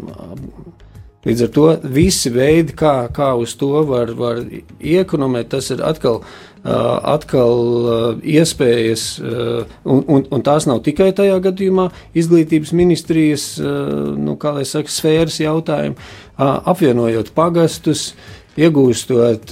[1.25, 4.43] Līdz ar to visi veidi, kā, kā uz to var, var
[4.77, 6.19] iekonomēt, tas ir atkal,
[6.63, 14.67] atkal iespējas, un, un, un tās nav tikai tajā gadījumā izglītības ministrijas, nu, kā lai
[14.69, 15.97] saka, sfēras jautājumi,
[16.37, 18.11] apvienojot pagastus,
[18.59, 19.51] iegūstot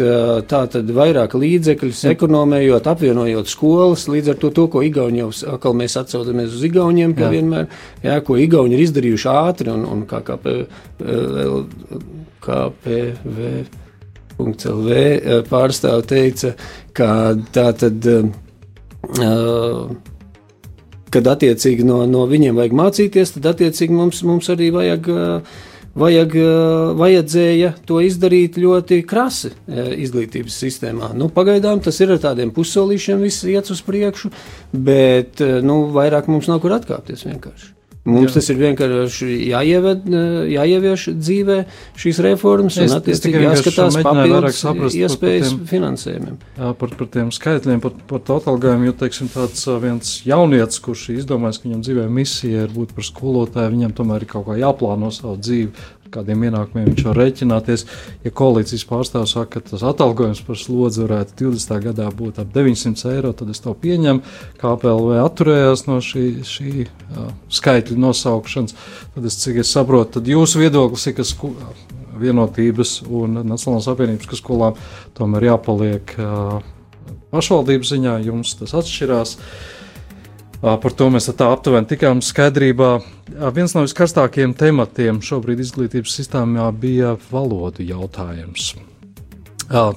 [0.50, 5.98] tātad vairāk līdzekļus, ekonomējot, apvienojot skolas, līdz ar to, to ko Igauni jau, atkal mēs
[6.00, 7.34] atsaucamies uz Igauniem, kā jā.
[7.36, 7.68] vienmēr,
[8.06, 10.40] jā, ko Igauni ir izdarījuši ātri un, un kā, kā,
[12.44, 13.54] KPV.
[14.34, 16.54] .lv pārstāv teica,
[16.98, 17.08] ka
[17.54, 18.08] tā tad,
[21.14, 25.62] kad attiecīgi no, no viņiem vajag mācīties, tad attiecīgi mums, mums arī vajag uh,
[26.00, 31.14] vajag, eh, vajadzēja to izdarīt ļoti krasi eh, izglītības sistēmā.
[31.18, 34.34] Nu, pagaidām tas ir ar tādiem pussolīšiem, viss iet uz priekšu,
[34.74, 37.74] bet eh, nu, vairāk mums nav kur atkāpties vienkārši.
[38.04, 38.36] Mums Jā.
[38.36, 40.10] tas ir vienkārši jāieved,
[40.52, 41.56] jāievieš dzīvē
[42.04, 44.60] šīs reformas, es, un attiecīgi jāskatās papildus
[45.00, 46.42] iespējas par, tiem, finansējumiem.
[46.58, 51.06] Jā, par, par tiem skaitļiem, par, par to atalgojumu, jo, teiksim, tāds viens jaunietis, kurš
[51.16, 55.08] izdomājis, ka viņam dzīvē misija ir būt par skolotāju, viņam tomēr ir kaut kā jāplāno
[55.16, 57.86] savu dzīvi, kādiem ienākumiem viņš var rēķināties.
[58.26, 61.74] Ja koalīcijas pārstāvs saka, ka tas atalgojums par slodzi varētu 20.
[61.88, 64.24] gadā būt ap 900 eiro, tad es to pieņemu.
[64.62, 68.78] KPLV atturējās no šī, šī uh, skaitļa nosaukšanas.
[69.16, 71.28] Tad es, cik es saprotu, tad jūsu viedoklis ir, ka
[72.24, 74.78] vienotības un Nacionālās apvienības, ka skolām
[75.18, 76.60] tomēr jāpaliek uh,
[77.34, 79.38] pašvaldības ziņā, jums tas atšķirās.
[79.38, 79.80] Uh,
[80.64, 82.94] Par to mēs tā aptuveni tikām skaidrībā.
[83.52, 88.70] Viens no viskarstākajiem tematiem šobrīd izglītības sistēmā bija valodu jautājums.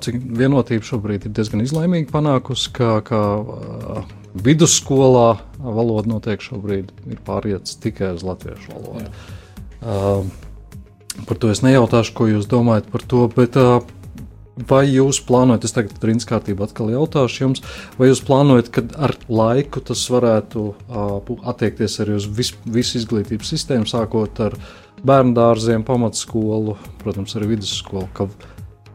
[0.02, 3.20] Cik vienotība šobrīd ir diezgan izlēmīgi panākusi, ka, ka
[4.42, 9.06] vidusskolā valoda noteikti šobrīd ir pārietis tikai uz latviešu valodu.
[9.06, 10.16] Jā.
[11.26, 13.54] Par to es nejautāšu, ko jūs domājat par to, bet
[14.56, 17.60] Vai jūs plānojat, es tagad trījus kārtībā atkal jautāšu jums,
[17.98, 23.52] vai jūs plānojat, ka ar laiku tas varētu uh, attiekties arī uz vis, visu izglītības
[23.52, 24.56] sistēmu, sākot ar
[25.04, 28.30] bērnu dārziem, pamatskolu, protams, arī vidusskolu, ka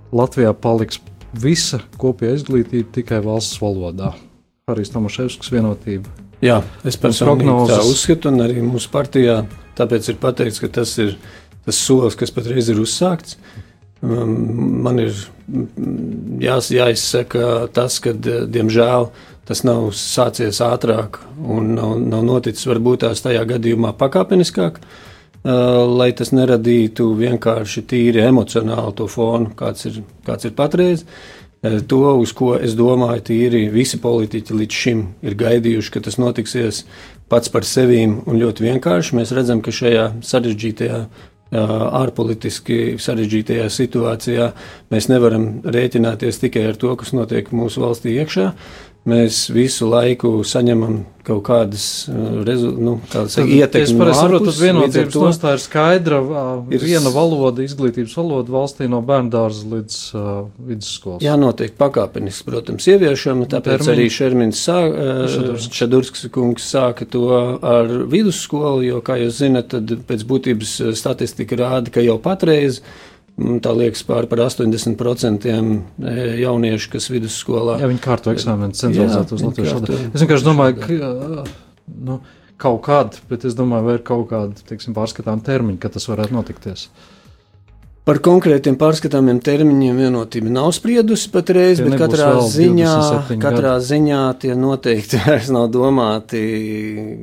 [0.10, 0.98] Latvijā paliks
[1.38, 4.16] visa kopējā izglītība tikai valsts valodā?
[4.72, 6.10] Arī Tomaševskis vienotība.
[6.42, 9.44] Jā, es personīgi tā uzskatu, un arī mūsu partijā
[9.78, 11.20] tāpēc ir pateikts, ka tas ir
[11.62, 13.38] tas solis, kas patreiz ir uzsākts.
[13.38, 13.68] Uh,
[14.02, 15.14] man ir
[16.42, 19.10] jās, jāizsaka tas, ka, diemžēl,
[19.48, 26.12] tas nav sācies ātrāk un nav, nav noticis varbūt tās tajā gadījumā pakāpeniskāk, uh, lai
[26.18, 31.06] tas neradītu vienkārši tīri emocionāli to fonu, kāds ir, kāds ir patreiz.
[31.62, 36.18] Uh, to, uz ko es domāju, tīri visi politiķi līdz šim ir gaidījuši, ka tas
[36.18, 36.86] notiksies
[37.30, 39.16] pats par sevi un ļoti vienkārši.
[39.20, 41.04] Mēs redzam, ka šajā sarežģītajā
[41.52, 44.52] ārpolitiski sarežģītajā situācijā
[44.92, 48.52] mēs nevaram rēķināties tikai ar to, kas notiek mūsu valstī iekšā.
[49.02, 51.86] Mēs visu laiku saņemam kaut kādas
[52.46, 53.90] rezu, nu, ietekmes.
[53.90, 56.20] Es saprotu, tas vienotības nostāja ir skaidra.
[56.74, 60.30] Ir viena valoda, izglītības valoda valstī no bērndārza līdz uh,
[60.70, 61.26] vidusskolas.
[61.26, 63.94] Jā, noteikti pakāpeniski, protams, ieviešama, tāpēc Termin.
[63.96, 67.26] arī Šermins sā, uh, Šadurskas kungs sāka to
[67.58, 72.84] ar vidusskolu, jo, kā jūs zinat, tad pēc būtības statistika rāda, ka jau patreiz
[73.40, 75.54] Tā liekas, pār par 80% e,
[76.42, 77.80] jauniešu, kas vidusskolā.
[77.82, 80.02] Jā, viņi kārto eksāmenu centralizēt uz latviešu valodu.
[80.12, 81.46] Es vienkārši domāju, ka
[82.10, 82.20] nu,
[82.62, 86.38] kaut kāda, bet es domāju, vai ir kaut kāda, teiksim, pārskatām termiņi, kad tas varētu
[86.38, 86.90] notikties.
[88.06, 92.96] Par konkrētiem pārskatāmiem termiņiem vienotība nav spriedusi patreiz, tie bet katrā ziņā,
[93.42, 93.88] katrā gadi.
[93.92, 96.42] ziņā tie noteikti vairs nav domāti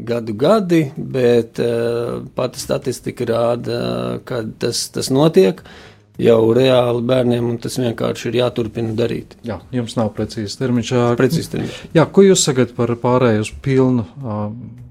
[0.07, 3.83] gadu gadi, bet uh, pati statistika rāda,
[4.27, 5.63] ka tas, tas notiek.
[5.67, 5.88] Uh,
[6.19, 9.37] jau reāli bērniem, un tas vienkārši ir jāturpina darīt.
[9.47, 10.93] Jā, jums nav precīzi termiņš.
[11.19, 11.79] Precīzi termiņš.
[11.97, 14.49] Jā, ko jūs sakat par pārēju uz pilnu uh,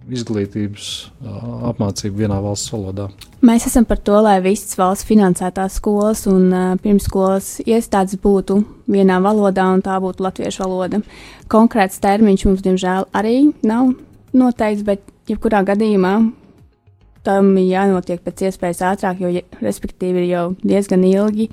[0.08, 3.10] izglītības uh, apmācību vienā valsts valodā?
[3.46, 9.20] Mēs esam par to, lai visas valsts finansētās skolas un uh, pirmsskolas iestādes būtu vienā
[9.24, 11.04] valodā, un tā būtu latviešu valoda.
[11.52, 13.38] Konkrēts termiņš mums, diemžēl, arī
[13.68, 13.94] nav
[14.38, 16.18] noteikts, bet jebkurā gadījumā
[17.28, 21.50] tam jānotiek pēc iespējas ātrāk, jo, respektīvi, ir jau diezgan ilgi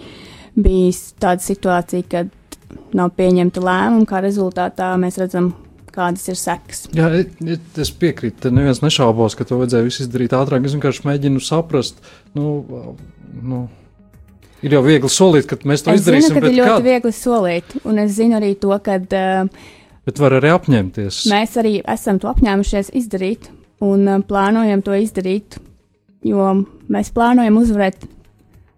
[0.54, 2.32] bijis tāda situācija, kad
[2.94, 5.52] nav pieņemta lēmuma, kā rezultātā mēs redzam,
[5.94, 6.84] kādas ir sekas.
[6.94, 7.08] Jā,
[7.82, 8.50] es piekrītu.
[8.54, 10.66] Neviens nešaubos, ka to vajadzēja visu izdarīt ātrāk.
[10.66, 12.02] Es vienkārši mēģinu saprast,
[12.38, 12.56] nu,
[13.42, 13.64] nu,
[14.64, 16.34] ir jau viegli solīt, ka mēs to es izdarīsim.
[16.34, 16.88] Zinu, ka ir ļoti kād...
[16.88, 18.98] viegli solīt, un es zinu arī to, ka.
[19.06, 21.22] Uh, Bet var arī apņemties.
[21.32, 23.48] Mēs arī esam to apņēmušies izdarīt,
[23.82, 25.58] un uh, plānojam to izdarīt,
[26.24, 26.50] jo
[26.92, 28.06] mēs plānojam uzvarēt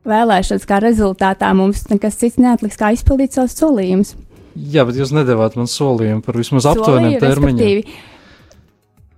[0.06, 4.14] vēlēšanas, kā rezultātā mums nekas cits neatliks, kā izpildīt savus solījumus.
[4.56, 7.90] Jā, bet jūs nedavāt man solījumu par vismaz aptuveniem termiņiem.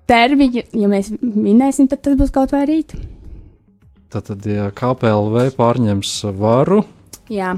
[0.08, 2.96] Termiņu, ja mēs minēsim, tad tas būs kaut vai rīt.
[4.08, 6.80] Tātad, ja KPLV pārņems varu,
[7.28, 7.52] Jā.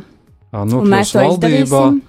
[0.51, 2.01] nokļūs valdībā, izdarīsim.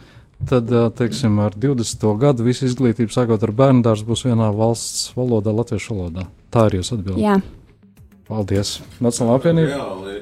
[0.49, 2.05] Tad, teiksim, ar 20.
[2.21, 6.27] gadu visa izglītība, sākot ar bērnu dārstu, būs vienā valsts valodā, latviešu valodā.
[6.51, 7.21] Tā ir jūs atbilde.
[7.23, 7.37] Jā.
[8.31, 8.77] Paldies.
[9.03, 9.77] Nacionālā apvienība.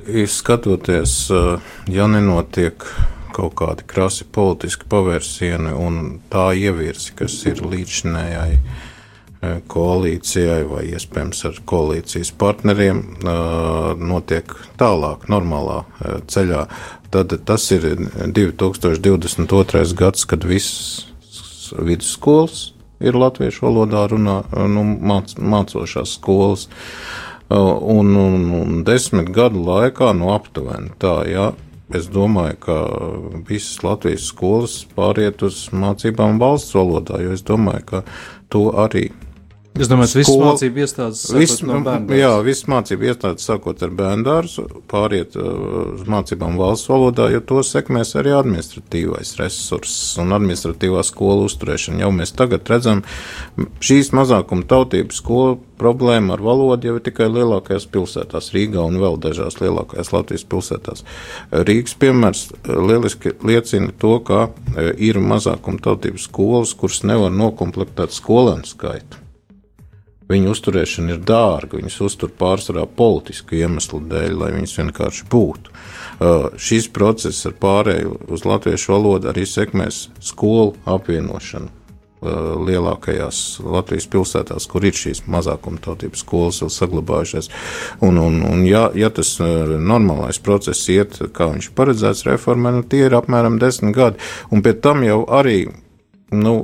[0.09, 1.15] Jā, skatoties,
[1.93, 2.85] ja nenotiek
[3.35, 5.99] kaut kādi krasi politiski pavērsieni un
[6.31, 8.57] tā ievirzi, kas ir līdzinējai
[9.71, 13.03] koalīcijai vai iespējams ar koalīcijas partneriem,
[14.01, 14.51] notiek
[14.81, 15.83] tālāk, normālā
[16.27, 16.65] ceļā.
[17.09, 17.85] Tad tas ir
[18.35, 19.95] 2022.
[19.97, 22.69] gads, kad visas vidusskolas
[22.99, 26.67] ir latviešu valodā runā, nu, māc, mācošās skolas.
[27.49, 31.47] Un, un, un desmit gadu laikā, nu, aptuveni tā, jā,
[31.97, 32.75] es domāju, ka
[33.47, 38.03] visas Latvijas skolas pāriet uz mācībām valsts valodā, jo es domāju, ka
[38.53, 39.07] to arī
[39.79, 41.77] Es domāju, ka visas mācību iestādes vis, no
[42.11, 47.61] jā, visas mācību iestādes sākot ar bērndārzu, pāriet uh, uz mācībām valsts valodā, jo to
[47.63, 52.03] sekmēs arī administratīvais resurss un administratīvā skola uzturēšana.
[52.03, 53.05] Jau mēs tagad redzam,
[53.79, 59.15] šīs mazākuma tautības skola problēma ar valodu jau ir tikai lielākajās pilsētās, Rīgā un vēl
[59.23, 61.05] dažās lielākajās Latvijas pilsētās.
[61.55, 68.19] Rīgas piemērs uh, lieliski liecina to, ka uh, ir mazākuma tautības skolas, kuras nevar nokomplektēt
[68.19, 69.23] skolēnu skaitu.
[70.29, 75.73] Viņu uzturēšana ir dārga, viņas uztur pārsvarā politisku iemeslu dēļ, lai viņas vienkārši būtu.
[76.19, 84.05] Uh, šis process ar pārēju uz latviešu valodu arī sekmēs skolu apvienošanu uh, lielākajās Latvijas
[84.13, 87.49] pilsētās, kur ir šīs mazākumtautības skolas vēl saglabājušās.
[88.05, 92.85] Un, un, un ja, ja tas uh, normālais process iet, kā viņš paredzēts reformē, nu
[92.85, 94.21] tie ir apmēram desmit gadi.
[94.53, 95.63] Un pie tam jau arī,
[96.37, 96.59] nu,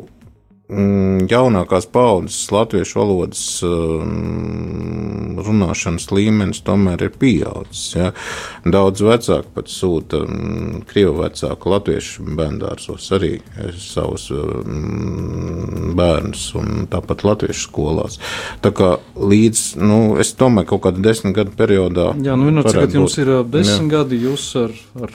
[0.68, 7.84] jaunākās paudzes latviešu valodas um, runāšanas līmenis tomēr ir pieaudzis.
[7.94, 8.08] Ja.
[8.66, 13.36] Daudz vecāku pat sūta um, krievu vecāku latviešu bērndārsos arī
[13.78, 18.18] savus um, bērnus un tāpat latviešu skolās.
[18.66, 22.08] Tā kā līdz, nu, es domāju, kaut kādā desmit gadu periodā.
[22.26, 23.92] Jā, nu, vienot, cik jums ir desmit jā.
[24.00, 25.14] gadi, jūs ar, ar,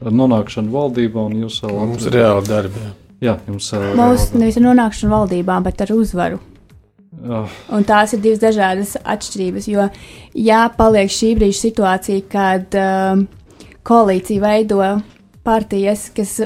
[0.00, 1.76] ar nonākšanu valdībā un jūs vēl.
[1.92, 2.86] Mums ir reāli darbi.
[2.86, 2.94] Jā.
[3.24, 3.88] Jā, jums ir.
[3.98, 6.38] Mums nevis ar nonākšanu valdībā, bet ar uzvaru.
[7.18, 7.50] Oh.
[7.74, 9.66] Un tās ir divas dažādas atšķirības.
[9.72, 9.88] Jo,
[10.38, 13.24] ja paliek šī brīža situācija, kad um,
[13.88, 14.82] koalīcija veido
[15.46, 16.36] partijas, kas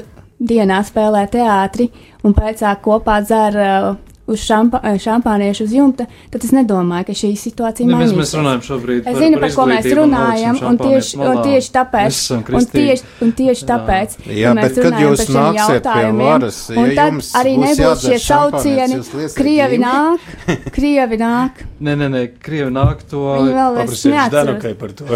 [0.43, 1.91] dienā spēlē teātri
[2.25, 3.91] un pēc tam kopā dzer uh,
[4.25, 8.31] uz šampa, eh, šampāniešu uz jumta, tad es nedomāju, ka šī situācija ne, mēs, mēs
[8.37, 12.67] runājam šobrīd es zinu, par, par ko mēs runājam, un, tieši, un tieši tāpēc, un
[12.71, 17.19] tieši, un tieši tāpēc, jā, jā bet kad jūs nāksiet pie varas, ja un tad
[17.41, 19.01] arī nebūs šie saucieni,
[19.35, 20.31] Krievi nāk,
[20.71, 21.63] Krievi nāk.
[21.83, 23.25] Nē, nē, nē, Krievi nāk to.
[23.41, 24.67] Viņi vēl es neatceros.
[24.79, 25.07] par to.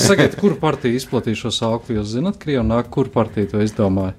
[0.00, 4.16] sakiet, kur partija izplatīja šo saukli, jūs zinat, Krievi nāk, kur partija to izdomāja?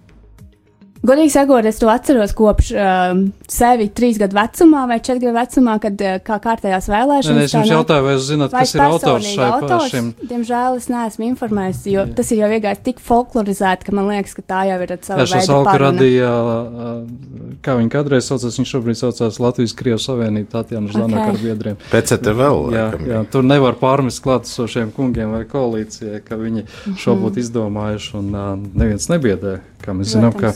[1.05, 3.19] Godīgi sakot, es to atceros kopš uh,
[3.51, 7.37] sevi trīs gadu vecumā vai četru gadu vecumā, kad uh, kā kārtējās vēlēšanas.
[7.37, 10.07] Nē, es jums jautāju, vai jūs zināt, kas ir autors šai šim?
[10.31, 12.13] Diemžēl es neesmu informējis, jo Jā.
[12.17, 15.29] tas ir jau iegājis tik folklorizēti, ka man liekas, ka tā jau ir sava Jā,
[15.35, 20.89] šo salku radīja, uh, kā viņi kādreiz saucās, viņš šobrīd saucās Latvijas Krievu Savienība, Tatjana
[20.89, 21.35] Ždanoka okay.
[21.35, 21.79] ar biedriem.
[21.91, 22.59] Pēc te vēl.
[22.73, 26.65] Jā, jā, tur nevar pārmest klātesošiem kungiem vai koalīcijai, ka viņi
[26.97, 30.53] šo būtu izdomājuši un uh, neviens nebiedē, kā mēs zinām, ka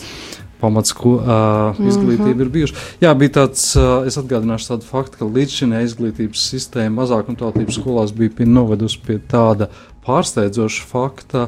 [0.59, 2.41] pamats ko, uh, izglītība mm -hmm.
[2.41, 2.75] ir bijuši.
[3.01, 8.11] Jā, bija tāds, uh, es atgādināšu tādu faktu, ka līdz šim izglītības sistēma mazākumtautības skolās
[8.11, 9.69] bija pie novedusi pie tāda
[10.05, 11.47] pārsteidzoša fakta,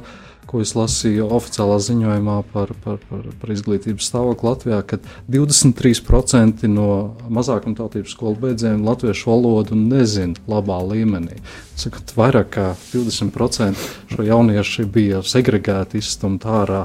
[0.52, 7.16] ko es lasīju oficiālā ziņojumā par, par, par, par izglītības stāvokli Latvijā, kad 23% no
[7.32, 11.40] mazākumtautības skolu beidzējiem latviešu valodu nezina labā līmenī.
[11.80, 16.84] Sakot, vairāk kā 20% šo jaunieši bija segregēti, izstumti ārā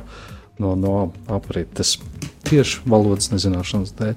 [0.63, 0.97] no, no
[1.33, 1.97] aprites.
[2.47, 4.13] Tieši valodas nezināšanas dēļ.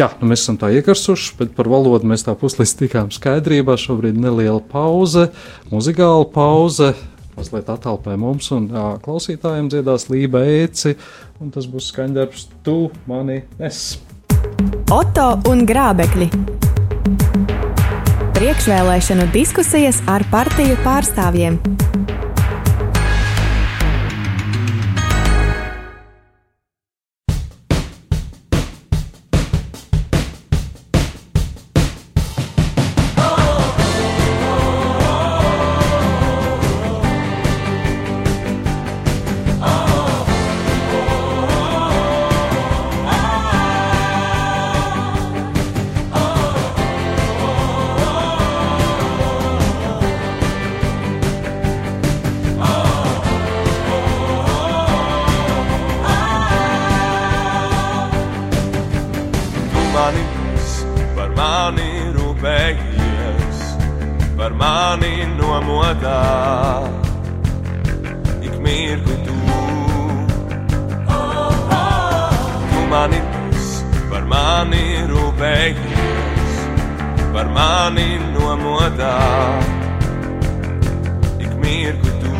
[0.00, 3.76] Jā, nu mēs esam tā iekarsuši, bet par valodu mēs tā puslīdz tikām skaidrībā.
[3.80, 5.28] Šobrīd neliela pauze,
[5.72, 6.94] muzikāla pauze
[7.34, 10.94] mazliet attālpē mums un jā, klausītājiem dziedās Lība Ēci,
[11.42, 12.78] un tas būs skaņdarbs Tu
[13.10, 13.84] mani nes.
[14.92, 16.30] Oto un Grābekļi
[18.34, 21.58] Priekšvēlēšanu diskusijas ar partiju pārstāvjiem
[64.44, 66.84] par mani nomotā.
[68.44, 69.36] Ik mirkli tu,
[72.72, 73.70] tu mani nes,
[74.10, 76.58] par mani rūpējies,
[77.32, 79.14] par mani nomotā.
[81.40, 82.34] Ik mirkli tu,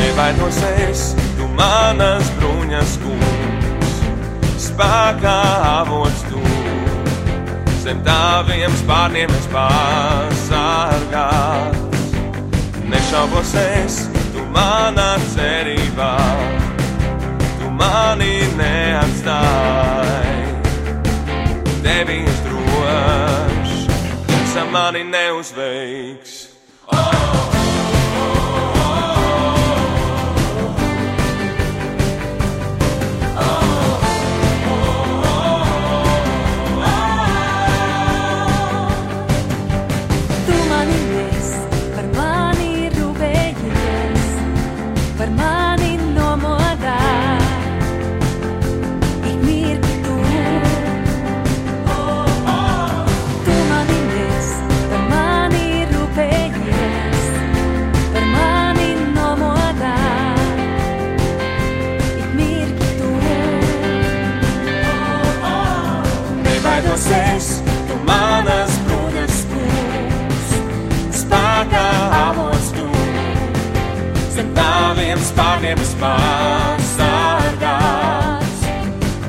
[0.00, 1.04] nevainosies,
[1.36, 3.94] tu manas bruņas kungs,
[4.70, 5.38] spēkā
[5.74, 6.51] avots tu
[7.82, 10.60] zem taviem spārniem es pasargāts.
[12.92, 13.94] Nešaubos es,
[14.34, 16.16] tu manā cerībā,
[17.58, 20.38] tu mani neatstāji.
[21.82, 23.74] Tevi es drošs,
[24.54, 26.41] sa mani neuzveiks.
[76.02, 76.82] pasargás.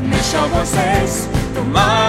[0.01, 2.02] Me chamou vocês do mar.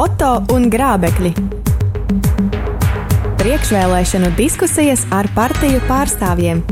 [0.00, 1.34] Oto un Grābekļi.
[3.42, 6.62] Priekšvēlēšanu diskusijas ar partiju pārstāvjiem.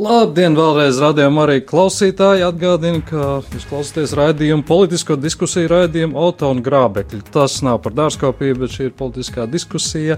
[0.00, 2.40] Labdien, vēlreiz radījumam arī klausītāji.
[2.46, 7.20] Atgādinu, ka jūs klausāties raidījumu, politisko diskusiju raidījumu Auto un Grābekļi.
[7.34, 10.16] Tas nav par dārzkopību, bet šī ir politiskā diskusija.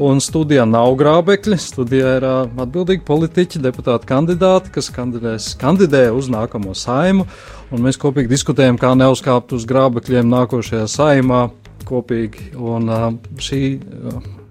[0.00, 1.60] Un studijā nav grābekļi.
[1.60, 7.28] Studijā ir atbildīgi politiķi, deputāti kandidāti, kas kandidēs, kandidē uz nākamo saimu.
[7.68, 11.50] Un mēs kopīgi diskutējam, kā neuzkāpt uz grābekļiem nākošajā saimā
[11.90, 12.54] kopīgi.
[12.56, 13.08] Un uh,
[13.44, 13.64] šī.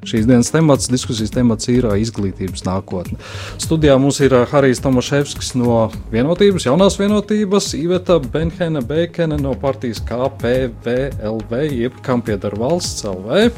[0.06, 3.18] Šīs dienas temats, diskusijas temats ir izglītības nākotne.
[3.62, 11.64] Studijā mums ir Harijs Tomaševskis no vienotības, jaunās vienotības, Iveta Benhena Bēkene no partijas KPVLV,
[11.74, 13.50] jeb kam piedara valsts LV.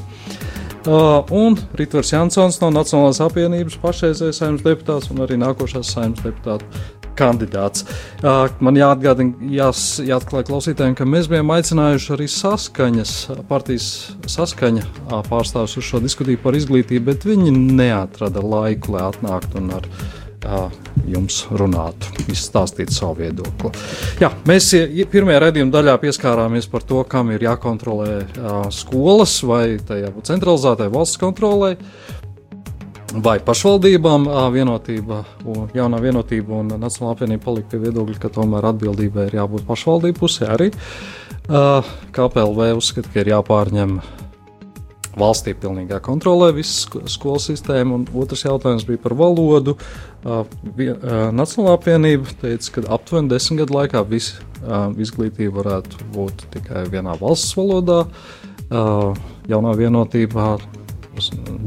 [0.87, 6.63] Uh, un Ritvers Jansons no Nacionālās apvienības pašreizējais saimnes deputāts un arī nākošās saimnes deputāta
[7.17, 7.85] kandidāts.
[8.59, 13.15] Man jāatgādina, jās, jāatklāj klausītājiem, ka mēs bijām aicinājuši arī saskaņas,
[13.49, 13.89] partijas
[14.29, 14.85] saskaņa
[15.29, 19.89] pārstāvjus uz šo diskusiju par izglītību, bet viņi neatrada laiku, lai atnāktu un ar
[21.09, 23.71] jums runātu, izstāstītu savu viedokli.
[24.21, 24.69] Jā, mēs
[25.11, 28.21] pirmajā redzējuma daļā pieskārāmies par to, kam ir jākontrolē
[28.71, 31.75] skolas vai tai jābūt centralizētai valsts kontrolē.
[33.09, 35.23] Vai pašvaldībām vienotība,
[35.73, 40.51] jaunā vienotība un Nacionālā apvienība palika pie viedokļa, ka tomēr atbildībai ir jābūt pašvaldību pusē
[40.53, 40.67] arī.
[41.49, 43.97] KPLV uzskata, ka ir jāpārņem
[45.19, 49.73] valstī pilnīgā kontrolē visas skolu sistēmu, un otrs jautājums bija par valodu.
[50.21, 54.37] Nacionālā apvienība teica, ka aptuveni desmit gadu laikā visa
[55.01, 58.03] izglītība varētu būt tikai vienā valsts valodā.
[59.49, 60.59] Jaunā vienotībā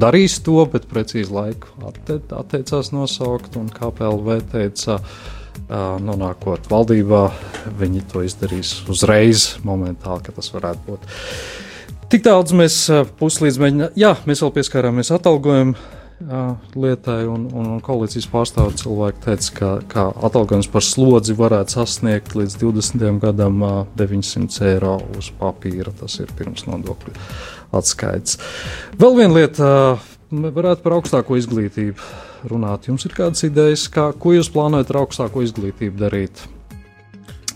[0.01, 4.99] darīs to, bet precīzi laiku atte, atteicās nosaukt, un KPLV teica,
[6.03, 7.25] nonākot valdībā,
[7.81, 11.11] viņi to izdarīs uzreiz, momentāli, ka tas varētu būt.
[12.13, 12.79] Tik daudz mēs
[13.21, 15.77] puslīdz mēģinājām, jā, mēs vēl pieskārāmies atalgojumu
[16.75, 22.37] lietai, un, un, un koalīcijas pārstāvja cilvēki teica, ka, ka atalgojums par slodzi varētu sasniegt
[22.39, 23.19] līdz 20.
[23.23, 23.65] gadam
[23.99, 25.95] 900 eiro uz papīra.
[25.99, 27.17] Tas ir pirms nodokļu
[27.73, 28.39] atskaits.
[29.01, 29.69] Vēl viena lieta,
[30.33, 32.89] varētu par augstāko izglītību runāt.
[32.91, 36.45] Jums ir kādas idejas, kā, ko jūs plānojat ar augstāko izglītību darīt?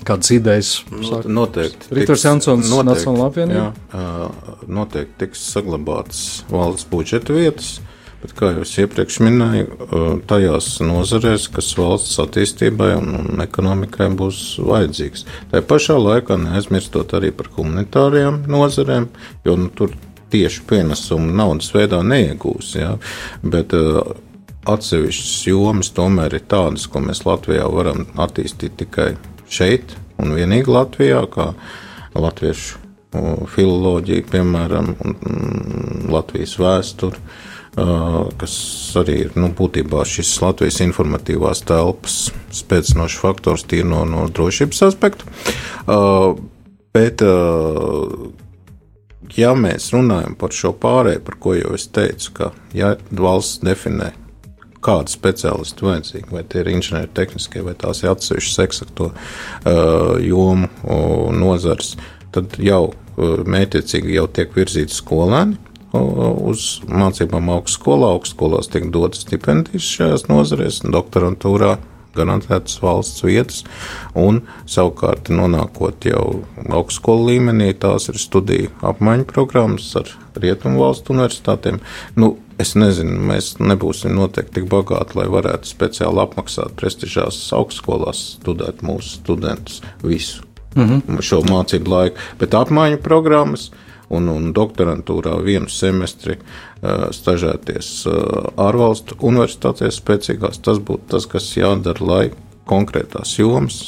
[0.06, 0.70] Kādas idejas?
[1.08, 1.26] Sāk?
[1.26, 1.90] Noteikti.
[1.96, 3.72] Rītors Jansons, Nacionālā apvienība.
[3.90, 4.30] Jā,
[4.70, 7.80] noteikti tiks saglabātas valsts budžeta vietas.
[8.22, 9.88] Bet, kā jau iepriekš minēju,
[10.30, 15.26] tajās nozarēs, kas valsts attīstībai un ekonomikai būs vajadzīgs.
[15.52, 19.10] Tā pašā laikā neaizmirstot arī par humanitārajām nozarēm,
[19.46, 19.92] jo nu, tur
[20.32, 22.76] tieši pienesumu naudas veidā neiegūs.
[22.80, 22.94] Ja?
[23.42, 23.74] Bet,
[24.66, 29.12] Atsevišķas jomas tomēr ir tādas, ko mēs Latvijā varam attīstīt tikai
[29.46, 31.52] šeit un vienīgi Latvijā, kā
[32.18, 32.82] latviešu
[33.52, 37.22] filoloģija, piemēram, un Latvijas vēsture
[38.40, 38.56] kas
[38.96, 45.28] arī ir nu, būtībā šis Latvijas informatīvās telpas spēcinošs faktors tīri no, no drošības aspekta.
[46.96, 47.20] Bet,
[49.36, 54.12] ja mēs runājam par šo pārēju, par ko jau es teicu, ka ja valsts definē
[54.86, 60.68] kādu speciālistu vajadzīgi, vai tie ir inženieri tehniskie, vai tās ir atsevišķas eksakto uh, jomu
[60.68, 61.96] uh, nozars,
[62.34, 65.58] tad jau uh, mētiecīgi jau tiek virzīti skolēni,
[65.96, 68.10] uz mācībām augstskolā.
[68.16, 71.76] Augstskolās tiek dotas stipendijas šajās nozarēs, doktorantūrā
[72.16, 73.62] garantētas valsts vietas,
[74.18, 76.24] un savukārt nonākot jau
[76.66, 81.80] augstskolu līmenī, tās ir studiju apmaiņu programmas ar rietumu valstu universitātēm.
[82.16, 88.80] Nu, Es nezinu, mēs nebūsim noteikti tik bagāti, lai varētu speciāli apmaksāt prestižās augstskolās studēt
[88.80, 90.46] mūsu studentus visu
[90.76, 91.20] mm -hmm.
[91.20, 93.70] šo mācību laiku, bet apmaiņu programmas
[94.08, 96.38] un, un doktorantūrā vienu semestri
[96.82, 97.90] stažēties
[98.60, 100.62] ārvalstu universitātēs spēcīgās.
[100.62, 102.24] Tas būtu tas, kas jādara, lai
[102.66, 103.80] konkrētās jomas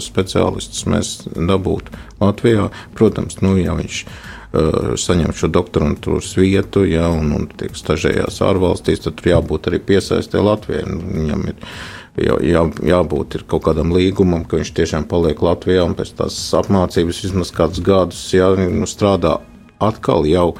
[0.00, 2.70] speciālistus mēs dabūtu Latvijā.
[2.96, 4.04] Protams, nu, ja viņš
[5.00, 10.42] saņem šo doktorantūras vietu, ja, un, un tiek stažējās ārvalstīs, tad tur jābūt arī piesaistē
[10.44, 10.84] Latvijai.
[10.88, 11.62] Viņam ir
[12.20, 17.22] jā, jā, jābūt kaut kādam līgumam, ka viņš tiešām paliek Latvijā un pēc tās apmācības
[17.24, 19.38] vismaz kādus gadus jā, nu, strādā
[19.82, 20.52] atkal jau,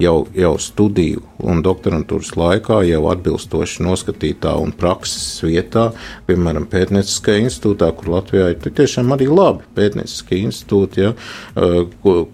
[0.00, 5.90] jau, jau studiju un doktorantūras laikā, jau atbilstoši noskatītā un prakses vietā,
[6.28, 11.12] piemēram, Pētnieciskajā institūtā, kur Latvijā ir tiešām arī labi pētnieciskie institūti, ja,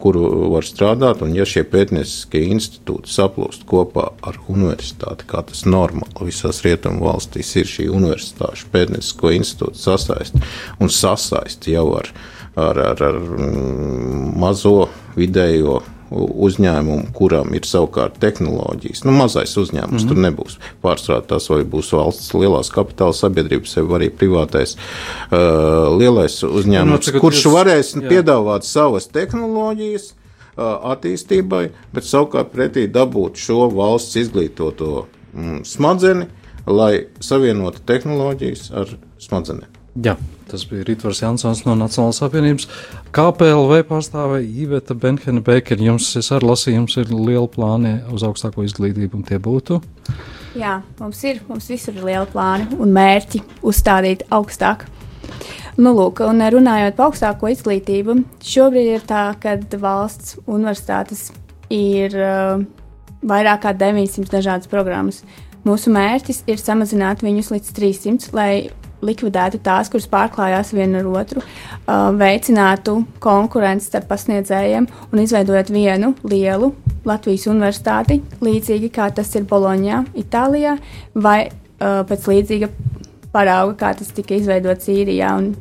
[0.03, 0.25] kuru
[0.55, 6.63] var strādāt, un ja šie pētnieciskie institūti saplūst kopā ar universitāti, kā tas normāli visās
[6.67, 10.39] rietumu valstīs ir šī universitāšu pētniecisko institūtu sasaist
[10.83, 12.11] un sasaist jau ar,
[12.59, 13.21] ar, ar, ar
[14.37, 15.81] mazo vidējo
[16.11, 19.03] uzņēmumu, kuram ir savukārt tehnoloģijas.
[19.07, 20.09] Nu, mazais uzņēmums mm -hmm.
[20.09, 20.59] tur nebūs.
[20.83, 27.21] Pārstrādā tas vai būs valsts lielās kapitāla sabiedrības, vai arī privātais uh, lielais uzņēmums, no,
[27.21, 28.07] kurš jūs, varēs jā.
[28.09, 36.27] piedāvāt savas tehnoloģijas uh, attīstībai, bet savukārt pretī dabūt šo valsts izglītoto mm, smadzeni,
[36.67, 39.71] lai savienotu tehnoloģijas ar smadzenēm.
[40.05, 40.17] Jā,
[40.51, 42.69] tas bija Rītvars Jansons no Nacionālās apvienības.
[43.17, 45.83] KPLV pārstāve Iveta Benhena Bekera.
[45.89, 49.81] Jums, es arī lasīju, jums ir liela plāni uz augstāko izglītību, un tie būtu?
[50.57, 54.87] Jā, mums ir, mums visur ir liela plāni un mērķi uzstādīt augstāk.
[55.77, 61.29] Nu, lūk, un runājot par augstāko izglītību, šobrīd ir tā, ka valsts universitātes
[61.69, 62.63] ir uh,
[63.27, 65.21] vairāk kā 900 dažādas programmas.
[65.67, 68.51] Mūsu mērķis ir samazināt viņus līdz 300, lai
[69.05, 76.15] likvidētu tās, kuras pārklājās viena ar otru, uh, veicinātu konkurenci starp pasniedzējiem un izveidojot vienu
[76.25, 76.73] lielu
[77.07, 80.77] Latvijas universitāti, līdzīgi kā tas ir Boloņā, Itālijā,
[81.15, 82.73] vai uh, pēc līdzīga
[83.35, 85.53] parauga, kā tas tika izveidots īrijā un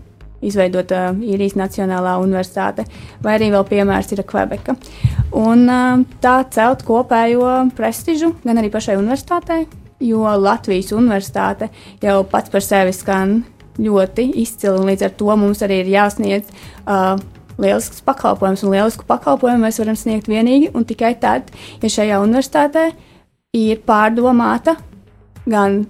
[0.46, 2.88] izveidota uh, īrijas Nacionālā universitāte,
[3.24, 4.78] vai arī vēl piemērs ir Kvebeka.
[5.36, 5.68] Un
[6.24, 9.66] tā celt kopējo prestižu gan arī pašai universitātei,
[10.06, 11.70] jo Latvijas universitāte
[12.04, 13.42] jau pats par sevi skan
[13.82, 16.52] ļoti izcili, un līdz ar to mums arī ir jāsniedz
[16.86, 17.18] uh,
[17.62, 21.52] lielisks pakalpojums, un lielisku pakalpojumu mēs varam sniegt vienīgi un tikai tad,
[21.82, 22.90] ja šajā universitātē
[23.56, 24.78] ir pārdomāta
[25.46, 25.84] gan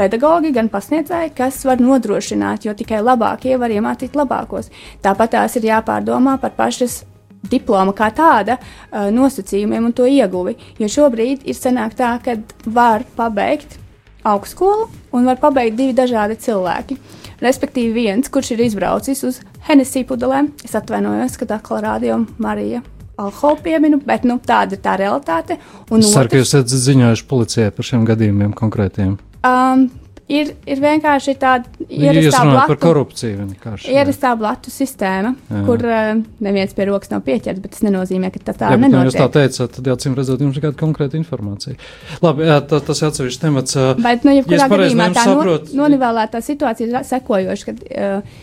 [0.00, 4.70] pedagogi, gan pasniedzēji, kas var nodrošināt, jo tikai labākie var iemācīt labākos.
[5.04, 7.02] Tāpat tās ir jāpārdomā par pašas
[7.50, 10.56] diploma kā tāda uh, nosacījumiem un to ieguvi.
[10.80, 12.36] Jo šobrīd ir sanāk tā, ka
[12.66, 13.78] var pabeigt
[14.26, 16.98] augstskolu un var pabeigt divi dažādi cilvēki.
[17.40, 22.82] Respektīvi, viens, kurš ir izbraucis uz Hennessy pudelēm, es atvainojos, ka tā klārādījā Marija
[23.20, 25.56] alkoholu pieminu, bet nu, tāda ir tā realitāte.
[25.88, 29.16] Un es ceru, otrs, ka jūs esat ziņojuši policijai par šiem gadījumiem konkrētiem.
[29.44, 29.88] Um,
[30.30, 33.46] ir, ir vienkārši tāda ierastā blatu, par korupciju.
[33.90, 35.62] Ierastā blatu sistēma, jā.
[35.66, 36.12] kur uh,
[36.44, 38.98] neviens pie rokas nav pieķerts, bet tas nenozīmē, ka tā tā nenotiek.
[38.98, 41.78] Ja jūs tā teicat, tad jācīm redzot, jums ir kāda konkrēta informācija.
[42.24, 43.80] Labi, jā, tā, tas ir atsevišķs temats.
[44.00, 45.74] Bet, nu, jebkurā ja gadījumā tā saprot...
[45.74, 48.38] no, nonivēlētā situācija ir sekojoša, ka uh,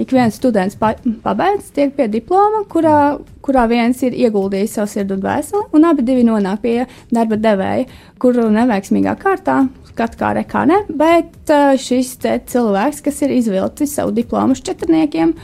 [0.00, 0.94] ik viens students pa,
[1.24, 6.06] pabeidz, tiek pie diploma, kurā, kurā viens ir ieguldījis savu sirdi un dvēseli, un abi
[6.06, 6.76] divi nonāk pie
[7.10, 7.88] darba devēja,
[8.22, 12.14] kuru neveiksmīgā kārtā skat kā rekā ne, bet šis
[12.50, 15.34] cilvēks, kas ir izvilcis savu diplomu četrniekiem,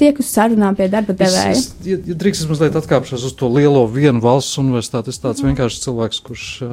[0.00, 1.52] tiek uz sarunām pie darba devēja.
[1.54, 5.12] Es, es, ja, ja drīkst, es mazliet atkāpšos uz to lielo vienu valsts universitāti.
[5.12, 5.50] Es tāds mm.
[5.50, 6.72] vienkārši cilvēks, kurš uh,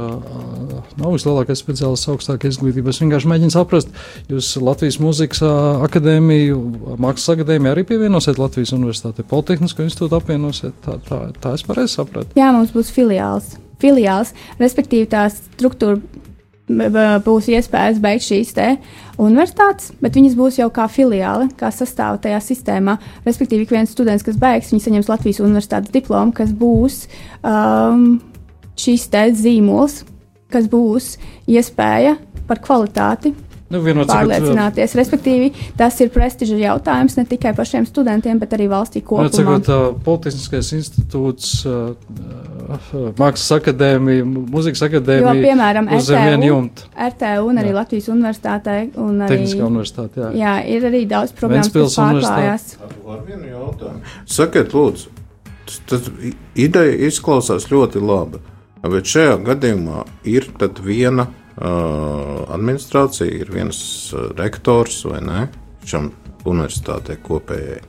[1.00, 2.94] nav vislielākais speciālists augstākajā izglītībā.
[2.94, 3.94] Es vienkārši mēģinu saprast,
[4.32, 5.44] jūs Latvijas mūzikas
[5.88, 6.60] akadēmiju,
[7.02, 10.76] mākslas akadēmiju arī pievienosiet Latvijas universitātei, Politehnisko institūtu apvienosiet.
[10.86, 12.38] Tā, tā, tā es pareizi sapratu.
[12.38, 16.00] Jā, mums būs filiāls filiāls, respektīvi tā struktūra
[16.68, 18.54] būs iespējas beigt šīs
[19.18, 22.98] universitātes, bet viņas būs jau kā filiāli, kā sastāv tajā sistēmā.
[23.26, 27.08] Respektīvi, ik viens students, kas beigs, viņš saņems Latvijas universitātes diplomu, kas būs
[27.44, 28.20] um,
[28.78, 29.10] šīs
[29.40, 30.04] zīmols,
[30.52, 33.34] kas būs iespēja par kvalitāti
[33.68, 34.94] Nu, pārliecināties.
[34.94, 39.28] Sakot, Respektīvi, tas ir prestiža jautājums ne tikai pašiem studentiem, bet arī valstī kopumā.
[39.34, 41.66] Sakot, Politiskais institūts,
[43.20, 45.34] Mākslas akadēmija, Mūzikas akadēmija.
[45.36, 46.60] Jo, piemēram, RTU,
[47.10, 47.76] RTU un arī jā.
[47.76, 48.76] Latvijas universitātē.
[48.88, 50.30] Arī, Tehniskā universitāte, jā.
[50.40, 52.70] Jā, ir arī daudz problēmas, kas pārklājās.
[54.38, 55.12] Sakiet, lūdzu,
[55.92, 56.08] tas
[56.56, 58.40] ideja izklausās ļoti labi,
[58.88, 61.28] bet šajā gadījumā ir tad viena
[61.58, 63.80] administrācija, ir viens
[64.38, 65.48] rektors vai ne
[65.88, 66.12] šam
[66.46, 67.82] universitātei kopējai.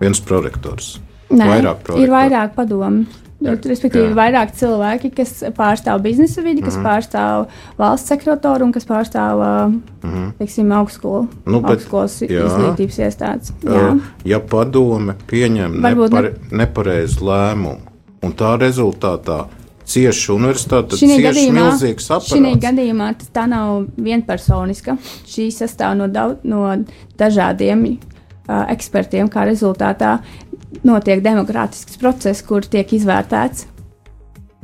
[0.00, 0.96] Viens prorektors.
[1.30, 2.04] Nē, vairāk prorektori.
[2.04, 3.04] ir vairāk padomu.
[3.44, 6.88] Respektīvi, ir vairāk cilvēki, kas pārstāv biznesa vidi, kas mm -hmm.
[6.88, 7.46] pārstāv
[7.78, 10.30] valsts sektoru un kas pārstāv mm -hmm.
[10.38, 13.52] teiksim, augstskolu, nu, bet, augstskolas jā, izglītības iestādes.
[13.62, 13.98] Jā.
[14.24, 16.58] Ja padome pieņem nepare, ne...
[16.58, 17.80] nepareizu lēmumu,
[18.22, 19.44] un tā rezultātā
[19.88, 22.32] cieši universitāte, tad cieši gadījumā, milzīgs aparāts.
[22.32, 24.96] Šī gadījumā tā nav vienpersoniska.
[25.28, 26.64] Šī sastāv no, daudz, no
[27.20, 30.16] dažādiem uh, ekspertiem, kā rezultātā
[30.84, 33.68] notiek demokrātisks process, kur tiek izvērtēts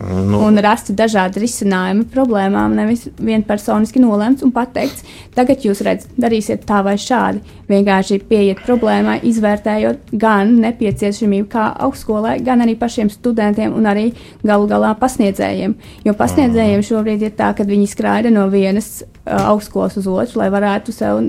[0.01, 0.39] Nu.
[0.47, 5.05] Un rasti dažādi risinājumi problēmām, nevis vienpersoniski nolemts un pateikts,
[5.37, 7.43] tagad jūs redzat, darīsiet tā vai šādi.
[7.69, 14.09] Vienkārši pieiet problēmai, izvērtējot gan nepieciešamību kā augstskolai, gan arī pašiem studentiem un arī
[14.47, 15.77] galu galā pasniedzējiem.
[16.09, 20.49] Jo pasniedzējiem šobrīd ir tā, ka viņi skraida no vienas uh, augstskolas uz otru, lai
[20.55, 21.27] varētu sev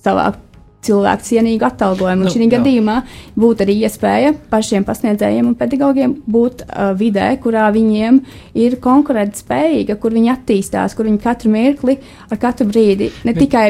[0.00, 0.47] savākt
[0.86, 2.26] cilvēku cienīgu atalgojumu.
[2.26, 2.96] Nu, šī gadījumā
[3.38, 8.20] būtu arī iespēja pašiem pasniedzējiem un pedagogiem būt uh, vidē, kurā viņiem
[8.58, 11.98] ir konkurētspējīga, kur viņi attīstās, kur viņi katru mirkli,
[12.30, 13.66] ar katru brīdi ne bet, tikai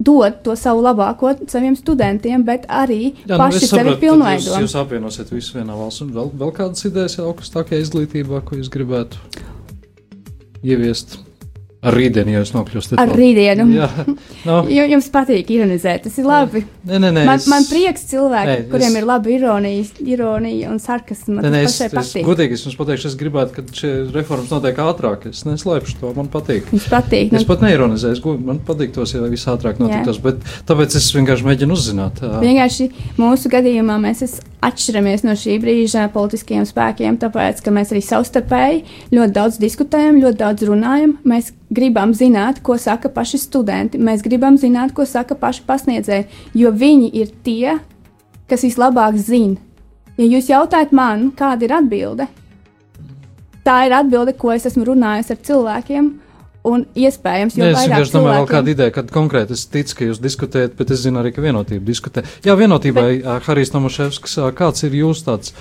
[0.00, 4.48] dod to savu labāko saviem studentiem, bet arī Jā, nu, paši sevi pilnveidot.
[4.48, 8.72] Jūs, jūs apvienosiet visu vienā valsts un vēl, vēl kādas idejas augstākajā izglītībā, ko jūs
[8.72, 9.20] gribētu
[10.64, 11.20] ieviest?
[11.80, 12.98] Ar rītdienu jūs nokļūstat.
[13.00, 13.64] Ar rītdienu.
[13.72, 13.86] Jā,
[14.48, 14.56] no.
[14.68, 16.60] Jums patīk ironizēt, tas ir labi.
[16.84, 17.46] Nē, nē, nē, man, es...
[17.48, 18.98] man prieks cilvēki, nē, kuriem es...
[19.00, 21.40] ir laba ironija, ironija un sarkasms.
[21.40, 25.24] Nē, nē, es, es, godīgi es jums pateikšu, es gribētu, ka šie reformas notiek ātrāk.
[25.32, 26.68] Es neslēpšu to, man patīk.
[26.68, 27.32] Jums patīk.
[27.32, 27.48] Es nu...
[27.48, 30.26] pat neironizēju, man patīk tos, ja viss ātrāk notiktos, Jā.
[30.28, 32.20] bet tāpēc es vienkārši mēģinu uzzināt.
[32.44, 34.36] Vienkārši mūsu gadījumā mēs
[34.68, 38.84] atšķiramies no šī brīža politiskajiem spēkiem, tāpēc, ka mēs arī savstarpēji
[39.16, 41.16] ļoti daudz diskutējam, ļoti daudz runājam.
[41.24, 46.26] Mēs gribam zināt, ko saka paši studenti, mēs gribam zināt, ko saka paši pasniedzēji,
[46.58, 47.78] jo viņi ir tie,
[48.50, 49.60] kas vislabāk zina.
[50.18, 52.26] Ja jūs jautājat man, kāda ir atbilde,
[53.64, 56.10] tā ir atbilde, ko es esmu runājis ar cilvēkiem,
[56.60, 59.94] Un iespējams, jo es vairāk vienkārši domāju, vēl cilvēkiem- kāda ideja, kad konkrēti es ticu,
[59.96, 62.24] ka jūs diskutējat, bet es zinu arī, ka vienotība diskutē.
[62.44, 63.46] Jā, vienotībai, bet...
[63.46, 65.54] Harijs Tomaševskis, kāds ir jūs tāds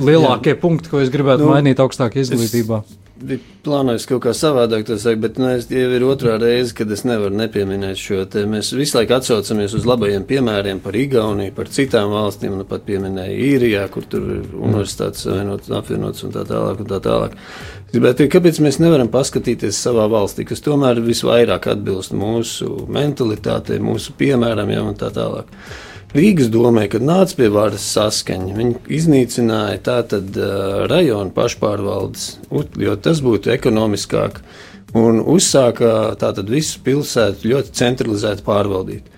[0.00, 0.60] lielākie Jā.
[0.62, 2.80] punkti, ko jūs gribētu nu, mainīt augstākajā izglītībā?
[2.80, 6.74] Es bija plānojis kaut kā savādāk to sakot, bet nu, es, jau ir otrā reize,
[6.76, 8.44] kad es nevaru nepieminēt šo te.
[8.48, 13.38] Mēs visu laiku atsaucamies uz labajiem piemēriem par Igauniju, par citām valstīm, nu pat pieminēja
[13.48, 17.36] Īrijā, kur tur ir universitātes savienotas, apvienotas un tā tālāk un tā tālāk.
[17.96, 24.72] Teikt, kāpēc mēs nevaram paskatīties savā valstī, kas tomēr visvairāk atbilst mūsu mentalitātei, mūsu piemēram,
[24.74, 25.52] jau un tā tālāk.
[26.16, 32.30] Rīgas domē, kad nāca pie varas saskaņa, viņi iznīcināja tātad uh, rajonu pašpārvaldes,
[32.80, 34.40] jo tas būtu ekonomiskāk,
[34.96, 39.12] un uzsāka tātad visu pilsētu ļoti centralizēti pārvaldīt.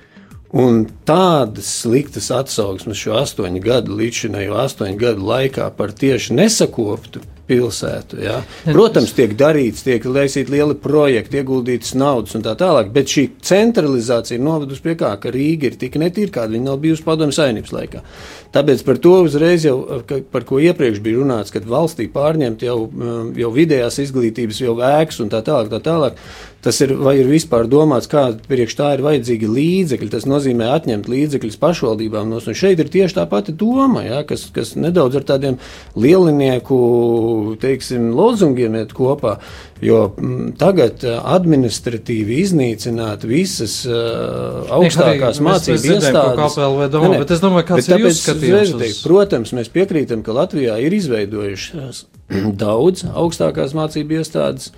[0.58, 8.20] Un tādas sliktas atsauksmes šo astoņu gadu līdzinējo astoņu gadu laikā par tieši nesakoptu pilsētu.
[8.22, 8.38] Ja.
[8.66, 14.42] Protams, tiek darīts, tiek laisīti lieli projekti, ieguldītas naudas un tā tālāk, bet šī centralizācija
[14.42, 18.04] novedusi pie kā, ka Rīga ir tik netīra, kāda viņa nav bijusi padomju saimnības laikā.
[18.48, 19.76] Tāpēc par to uzreiz jau,
[20.32, 25.20] par ko iepriekš bija runāts, kad valstī pārņemt jau, um, jau vidējās izglītības, jau ēkas
[25.24, 26.22] un tā tālāk, tā tālāk.
[26.64, 30.08] Tas ir, vai ir vispār domāts, kāda priekš tā ir vajadzīga līdzekļi.
[30.10, 32.32] Tas nozīmē atņemt līdzekļus pašvaldībām.
[32.32, 35.60] No, un šeit ir tieši tā pati doma, ja, kas, kas nedaudz ar tādiem
[35.94, 36.78] lielinieku,
[37.62, 39.36] teiksim, lozungiem iet kopā.
[39.84, 46.56] Jo m, tagad ā, administratīvi iznīcināt visas uh, augstākās mācību iestādes.
[46.92, 52.02] Domā, bet es domāju, kāds ir jūsu skatījums Protams, mēs piekrītam, ka Latvijā ir izveidojušās
[52.64, 54.72] daudz augstākās mācību iestādes,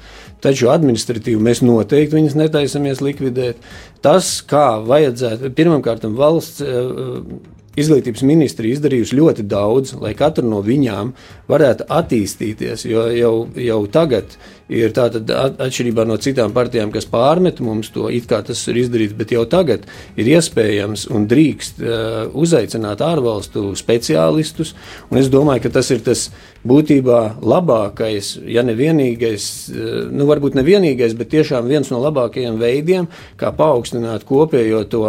[0.44, 3.64] taču administratīvi mēs noteikti viņas netaisamies likvidēt.
[4.04, 7.32] Tas, kā vajadzētu, pirmkārt, valsts eh,
[7.78, 11.12] izglītības ministrija izdarījusi ļoti daudz, lai katra no viņām
[11.50, 14.34] varētu attīstīties, jo jau, jau tagad
[14.70, 18.78] ir tātad at- atšķirībā no citām partijām, kas pārmet mums to, it kā tas ir
[18.82, 24.74] izdarīts, bet jau tagad ir iespējams un drīkst uh, uzaicināt ārvalstu speciālistus,
[25.14, 26.28] es domāju, ka tas ir tas
[26.66, 32.58] būtībā labākais, ja ne vienīgais, uh, nu varbūt ne vienīgais, bet tiešām viens no labākajiem
[32.58, 35.04] veidiem, kā paaugstināt kopējo to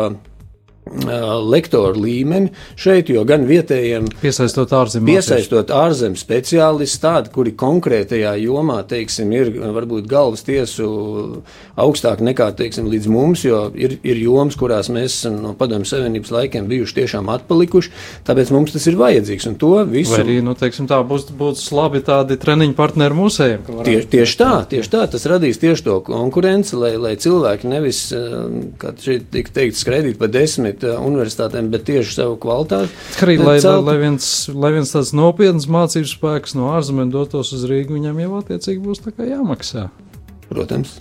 [0.90, 8.82] lektoru līmeni šeit, jo gan vietējiem Piesaistot ārzemju Piesaistot ārzemju speciālistus, tādi, kuri konkrētajā jomā,
[8.90, 11.44] teiksim, ir varbūt galvas tiesu
[11.80, 16.34] augstāk nekā, teiksim, līdz mums, jo ir, ir jomas, kurās mēs esam no padomju savienības
[16.34, 17.94] laikiem bijuši tiešām atpalikuši,
[18.28, 20.16] tāpēc mums tas ir vajadzīgs, un to visu.
[20.16, 23.70] Vai arī, nu, teiksim, tā būs, būs labi tādi treniņu partneri mūsējiem.
[23.86, 28.04] Tieši, tieši tā, tieši tā, tas radīs tieši to konkurenci, lai, lai cilvēki nevis,
[28.82, 32.90] kā šeit tika teikt, skraidīt pa desmit eh, universitātēm, bet tieši savu kvalitāti.
[33.22, 33.86] Arī, lai, lai, celtu.
[33.90, 38.34] lai, viens, lai viens tāds nopietns mācību spēks no ārzemēm dotos uz Rīgu, viņam jau
[38.42, 39.90] attiecīgi būs jāmaksā.
[40.50, 41.00] Protams.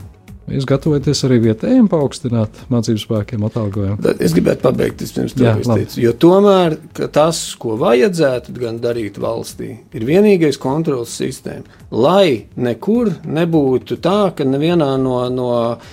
[0.51, 4.15] Jūs gatavojaties arī vietējiem paaugstināt mācību spēkiem atalgojumu.
[4.19, 5.85] Es gribētu pabeigt es pirms to, Jā, ko es labi.
[5.87, 6.01] teicu.
[6.03, 11.79] Jo tomēr ka tas, ko vajadzētu gan darīt valstī, ir vienīgais kontrols sistēma.
[11.91, 15.91] Lai nekur nebūtu tā, ka nevienā no, no uh,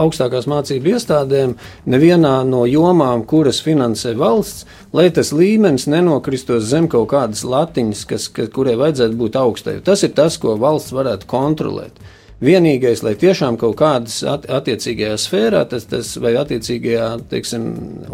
[0.00, 1.56] augstākās mācību iestādēm,
[1.88, 4.64] nevienā no jomām, kuras finansē valsts,
[4.96, 9.78] lai tas līmenis nenokristos zem kaut kādas latiņas, kas, ka, kurai vajadzētu būt augstai.
[9.84, 12.00] Tas ir tas, ko valsts varētu kontrolēt.
[12.40, 17.66] Vienīgais, lai tiešām kaut kādas at, attiecīgajā sfērā, tas, tas vai attiecīgajā teiksim,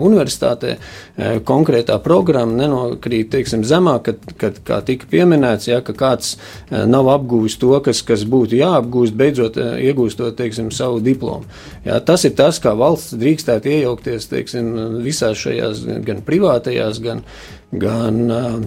[0.02, 6.32] universitātē eh, konkrētā programma nenokrīt teiksim, zemāk, kad, kad, kā tika pieminēts, ja, ka kāds
[6.34, 11.46] eh, nav apgūvis to, kas, kas būtu jāapgūst, beidzot eh, iegūstot teiksim, savu diplomu.
[11.86, 14.72] Ja, tas ir tas, kā valsts drīkstētu iejaukties teiksim,
[15.06, 17.22] visās šajās gan privātajās, gan,
[17.70, 18.58] gan uh,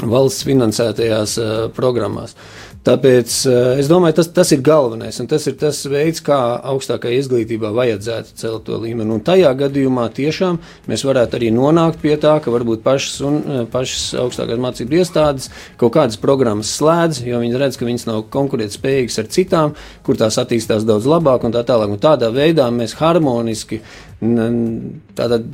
[0.00, 2.36] valsts finansētajās uh, programmās.
[2.88, 6.38] Tāpēc uh, es domāju, tas, tas ir galvenais, un tas ir tas veids, kā
[6.72, 9.12] augstākajā izglītībā vajadzētu celt to līmeni.
[9.12, 10.56] Un tajā gadījumā tiešām
[10.88, 15.50] mēs varētu arī nonākt pie tā, ka varbūt pašas, un, uh, pašas augstākās mācību iestādes
[15.80, 19.76] kaut kādas programmas slēdz, jo viņi redz, ka viņas nav konkurētspējīgas ar citām,
[20.06, 21.92] kur tās attīstās daudz labāk un tā tālāk.
[21.92, 23.82] Un tādā veidā mēs harmoniski
[24.18, 25.44] tātad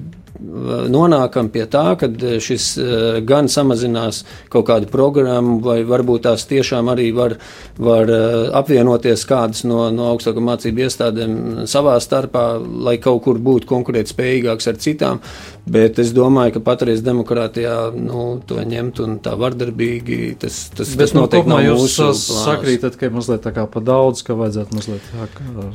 [0.40, 2.08] nonākam pie tā, ka
[2.42, 4.22] šis eh, gan samazinās
[4.52, 7.36] kaut kādu programmu, vai varbūt tās tiešām arī var,
[7.78, 11.36] var eh, apvienoties kādas no, no augstākā mācību iestādēm
[11.70, 15.22] savā starpā, lai kaut kur būtu konkurētspējīgāks ar citām.
[15.64, 21.06] Bet es domāju, ka patreiz demokrātijā nu, to ņemt un tā vardarbīgi tas, tas, Bet,
[21.06, 22.24] tas nu, noteikti kopumā nav jūs plānos.
[22.42, 25.70] sakrītat, ka ir mazliet tā kā pa daudz, ka vajadzētu mazliet tā kā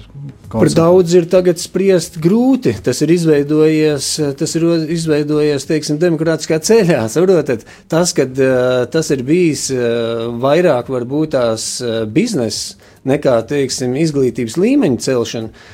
[0.49, 2.76] Par daudz ir tagad spriest grūti.
[2.86, 7.04] Tas ir izveidojies, tas tas ir izveidojies, teiksim, demokrātiskā ceļā.
[7.12, 12.80] Saprotat, tas, ka uh, tas ir bijis uh, vairāk varbūt tās uh, biznesa
[13.10, 15.68] nekā, teiksim, izglītības līmeņa celšana,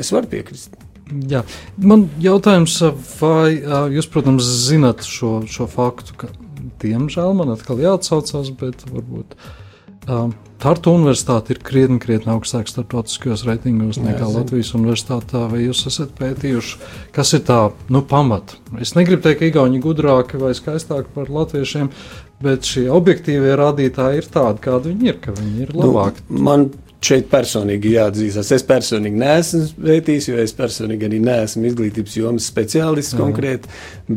[0.00, 0.72] es varu piekrist.
[1.30, 1.44] Jā.
[1.78, 2.80] Man jautājums,
[3.20, 3.60] vai
[3.94, 6.32] jūs, protams, zinat šo, šo faktu, ka,
[6.82, 9.36] diemžēl, man atkal jāatsaucās, bet varbūt.
[10.10, 15.42] Um, Tartu universitāte ir krietni, krietni augstāka starptautiskajos reitingos nekā Jā, Latvijas universitātē.
[15.52, 16.78] Vai jūs esat pētījuši,
[17.16, 17.58] kas ir tā
[17.92, 18.56] nu, pamata?
[18.80, 21.90] Es negribu teikt, ka Igauni gudrāki vai skaistāki par latviešiem,
[22.44, 26.24] bet šie objektīvie rādītāji ir tādi, kādi viņi ir, ka viņi ir nu, labāki.
[26.30, 26.68] Nu, man
[27.06, 28.52] šeit personīgi jāatzīstas.
[28.56, 33.22] Es personīgi neesmu pētījis, jo es personīgi arī neesmu izglītības jomas speciālists mm.
[33.22, 33.74] konkrēti,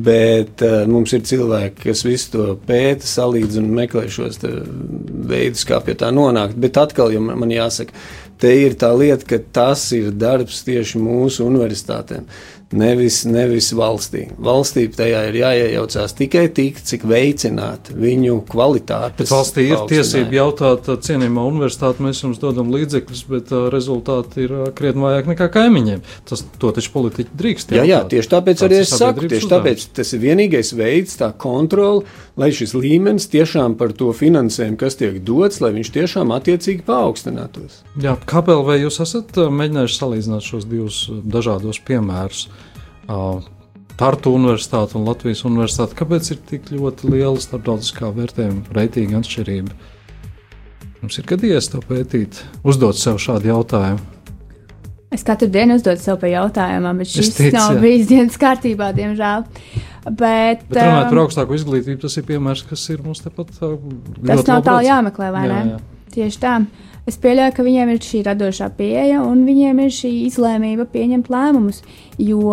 [0.10, 5.82] bet uh, mums ir cilvēki, kas visu to pēta, salīdzina un meklē šos veidus, kā
[5.86, 6.58] pie tā nonākt.
[6.60, 7.96] Bet atkal, ja man, man jāsaka,
[8.40, 12.30] te ir tā lieta, ka tas ir darbs tieši mūsu universitātēm
[12.72, 14.26] nevis, nevis valstī.
[14.42, 19.26] Valstī tajā ir jāiejaucās tikai tik, cik veicināt viņu kvalitāti.
[19.30, 24.70] Valstī ir tiesība jautāt, cienījumā universitāte, mēs jums dodam līdzekļus, bet uh, rezultāti ir uh,
[24.76, 26.04] krietni vājāk nekā kaimiņiem.
[26.30, 27.76] Tas to taču politiķi drīkst.
[27.78, 29.54] Jā, jā, tieši tāpēc arī es saku, tieši uzdevums.
[29.56, 32.06] tāpēc tas ir vienīgais veids, tā kontrola,
[32.40, 37.82] lai šis līmenis tiešām par to finansējumu, kas tiek dots, lai viņš tiešām attiecīgi paaugstinātos.
[38.00, 42.48] Jā, kāpēc vai jūs esat mēģinājuši salīdzināt šos divus dažādos piemērus?
[43.10, 43.42] Uh,
[44.00, 45.98] Tartu Universitāte un Latvijas Universitāte.
[46.00, 49.76] Kāpēc ir tik ļoti liela starptautiskā vērtējuma reitinga atšķirība?
[51.02, 54.16] Mums ir gadījies to pētīt, uzdot sev šādu jautājumu.
[55.10, 57.82] Es katru dienu uzdodu sev pa jautājumam, bet šis tic, nav jā.
[57.82, 59.46] bijis dienas kārtībā, diemžēl.
[60.06, 63.56] Bet, bet runājot um, par augstāko izglītību, tas ir piemērs, kas ir mums tepat.
[63.58, 65.74] Tas nav tālu jāmeklē, vai jā, ne?
[65.74, 65.80] Jā.
[66.14, 66.54] Tieši tā.
[67.10, 71.82] Es pieļauju, ka viņiem ir šī radošā pieeja un viņiem ir šī izlēmība pieņemt lēmumus.
[72.22, 72.44] Jo,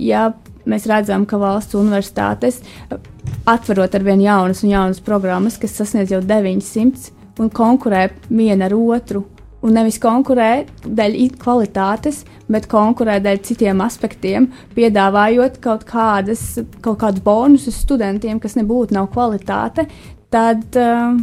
[0.00, 0.24] ja
[0.70, 2.60] mēs redzam, ka valsts universitātes
[3.48, 8.74] atverot ar vien jaunas un jaunas programmas, kas sasniedz jau 900 un konkurē viena ar
[8.76, 9.24] otru,
[9.62, 10.50] un nevis konkurē
[10.84, 16.42] dēļ kvalitātes, bet konkurē dēļ citiem aspektiem, piedāvājot kaut, kādas,
[16.82, 19.86] kaut kādus bonusus studentiem, kas nebūtu nav kvalitāte,
[20.32, 21.14] tad uh,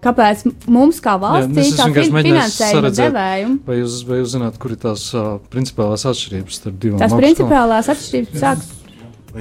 [0.00, 4.80] Kāpēc mums, kā valstī, kā fin finansējuma devējiem, vai jūs, vai jūs zināt, kur ir
[4.80, 7.00] tās uh, principālās atšķirības starp divām?
[7.02, 8.70] Tās principālās atšķirības sākas.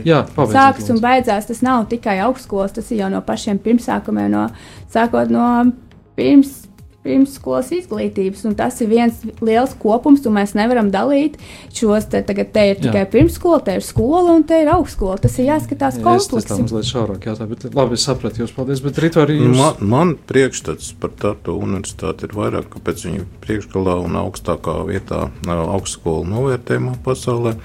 [0.05, 0.20] Jā,
[0.51, 1.47] sākas un beidzās.
[1.49, 4.43] Tas nav tikai augstskolas, tas ir jau no pašiem pirmsākumiem, no,
[4.93, 5.47] sākot no
[6.20, 6.69] pirms
[7.10, 8.45] pirmsskolas izglītības.
[8.60, 11.39] Tas ir viens liels kopums, un mēs nevaram dalīt
[11.76, 12.10] šos.
[12.10, 13.10] Te, tagad te ir tikai Jā.
[13.12, 15.20] pirmsskola, te ir skola un te ir augstskola.
[15.24, 16.47] Tas ir jāskatās kompleksi.
[16.49, 18.84] Tas mazliet šaurāk jātā, bet labi, es sapratu jūs, paldies.
[18.86, 19.53] Bet rīt arī jūs.
[19.57, 26.28] Man, man priekšstats par Tartu universitāti ir vairāk, kāpēc viņi priekšgalā un augstākā vietā augstskolu
[26.30, 27.57] novērtējumā pasaulē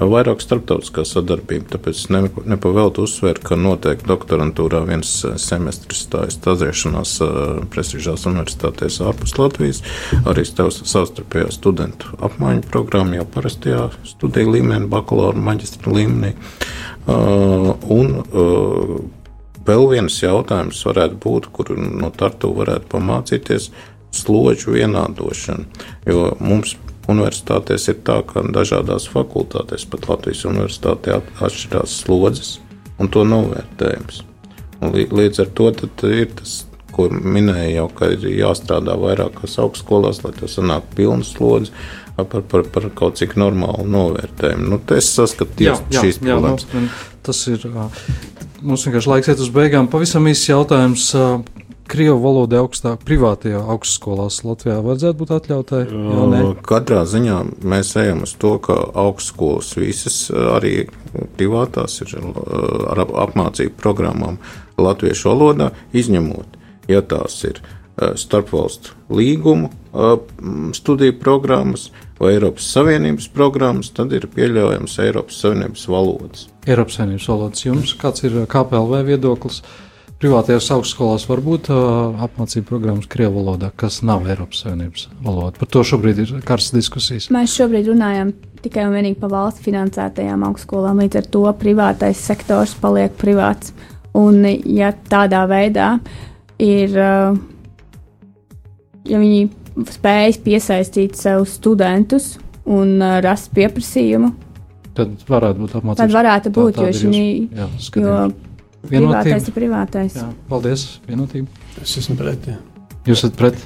[0.00, 1.70] vairāk starptautiskā sadarbība.
[1.76, 7.34] Tāpēc nepavēltu uzsvērt, ka noteikti doktorantūrā viens eh, semestris stājas tazēšanās eh,
[7.72, 9.82] prestižās universitātēs ārpus Latvijas,
[10.28, 16.34] arī savstarpējā studentu apmaiņu programma jau parastajā studiju līmenī, bakalaura maģistra līmenī.
[17.06, 18.16] Uh, un,
[19.66, 23.72] Vēl viens jautājums varētu būt, kur no Tartu varētu pamācīties
[24.14, 25.66] slodžu vienādošanu.
[26.06, 26.76] Jo mums
[27.10, 32.56] universitātēs ir tā, ka dažādās fakultātēs, pat Latvijas universitātē, atšķirās slodzes
[32.98, 34.22] un to novērtējums.
[34.84, 35.70] Un līdz ar to
[36.10, 36.56] ir tas,
[36.96, 41.72] ko minēja jau, ka ir jāstrādā vairākās augstskolās, lai to sanāktu pilnas slodzes.
[42.16, 44.70] Par, par, par kaut cik normālu novērtējumu.
[44.72, 46.64] Nu, es saskatu šīs problēmas.
[46.64, 46.88] Jā, nu,
[47.26, 47.66] tas ir.
[48.64, 49.90] Mums vienkārši laiks iet uz beigām.
[49.92, 51.10] Pavisam īsts jautājums.
[51.86, 55.82] Krievu valodai augstāk, privātajā augstskolās Latvijā vajadzētu būt atļautai?
[56.66, 58.74] Katrā ziņā mēs ejam uz to, ka
[59.06, 60.88] augstskolas visas, arī
[61.38, 62.16] privātās, ir
[62.90, 64.40] ar apmācību programmām
[64.82, 66.58] latviešu valodā, izņemot,
[66.90, 67.62] ja tās ir
[67.96, 69.70] starpvalstu līgumu
[70.76, 76.46] studiju programmas vai Eiropas Savienības programmas, tad ir pieļaujams Eiropas Savienības valodas.
[76.66, 79.62] Eiropas Savienības valodas jums kāds ir KPLV viedoklis?
[80.22, 85.56] Privātajās augstskolās var būt uh, apmācību programmas Krievijas valodā, kas nav Eiropas Savienības valoda.
[85.60, 87.28] Par to šobrīd ir karstas diskusijas.
[87.34, 88.32] Mēs šobrīd runājam
[88.64, 93.74] tikai un vienīgi par valsts finansētajām augstskolām, līdz ar to privātais sektors paliek privāts.
[94.16, 95.90] Un, ja tādā veidā
[96.62, 97.36] ir, uh,
[99.04, 99.44] ja viņi
[99.92, 104.32] spējas piesaistīt sev studentus un uh, rast pieprasījumu,
[104.96, 106.00] tad varētu būt apmācība.
[106.00, 107.26] Tad varētu būt, tā, jo, šī,
[108.00, 108.20] jo
[108.90, 109.22] Vienotība.
[109.22, 110.18] Privātais ir privātais.
[110.18, 111.66] Jā, paldies, vienotība.
[111.82, 112.48] Es esmu pret.
[112.50, 112.60] Jā.
[113.06, 113.58] Jūs esat pret?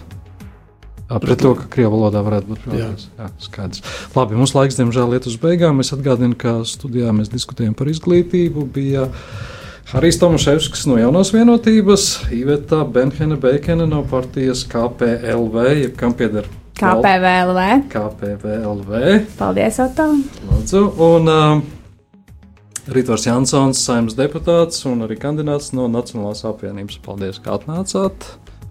[1.11, 3.09] Pret to, ka krievu valodā varētu būt problēmas.
[3.09, 3.27] Jā.
[3.27, 3.81] Jā, skaidrs.
[4.15, 5.83] Labi, mums laiks, diemžēl, iet uz beigām.
[5.83, 8.69] Es atgādinu, ka studijā mēs diskutējam par izglītību.
[8.77, 9.09] Bija
[9.91, 12.07] Harijs Tomaševskis no jaunās vienotības,
[12.37, 16.47] Iveta Benhene Beikene no partijas KPLV, jeb kam pieder
[16.79, 17.91] KPVLV.
[17.91, 19.03] KPVLV.
[19.37, 20.07] Paldies, Otto.
[20.47, 20.87] Lūdzu.
[21.11, 21.80] Un, uh,
[22.89, 26.97] Rītvars Jansons, saimnes deputāts un arī kandidāts no Nacionālās apvienības.
[27.05, 28.15] Paldies, ka atnācāt!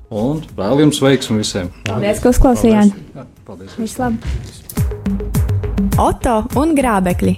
[0.10, 1.70] Un vēl jums veiksmi visiem!
[1.86, 2.96] Paldies, ka uzklausījāt!
[3.46, 3.76] Paldies!
[3.78, 4.26] Vislabāk!
[6.02, 7.36] Oto un grābekļi.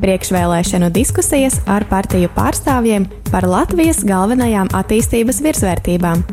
[0.00, 6.24] Priekšvēlēšanu diskusijas ar partiju pārstāvjiem par Latvijas galvenajām attīstības virsvērtībām.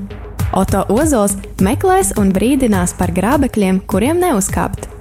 [0.57, 4.96] Oto Ozols meklēs un brīdinās par grābekļiem, kuriem neuzkāpt.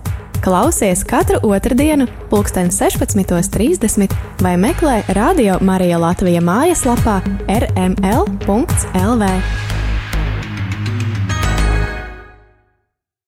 [0.47, 7.19] Klausies katru otrdienu, pulksten 16.30 vai meklē Radio Marija Latvija mājaslapā
[7.51, 9.33] rml.lv.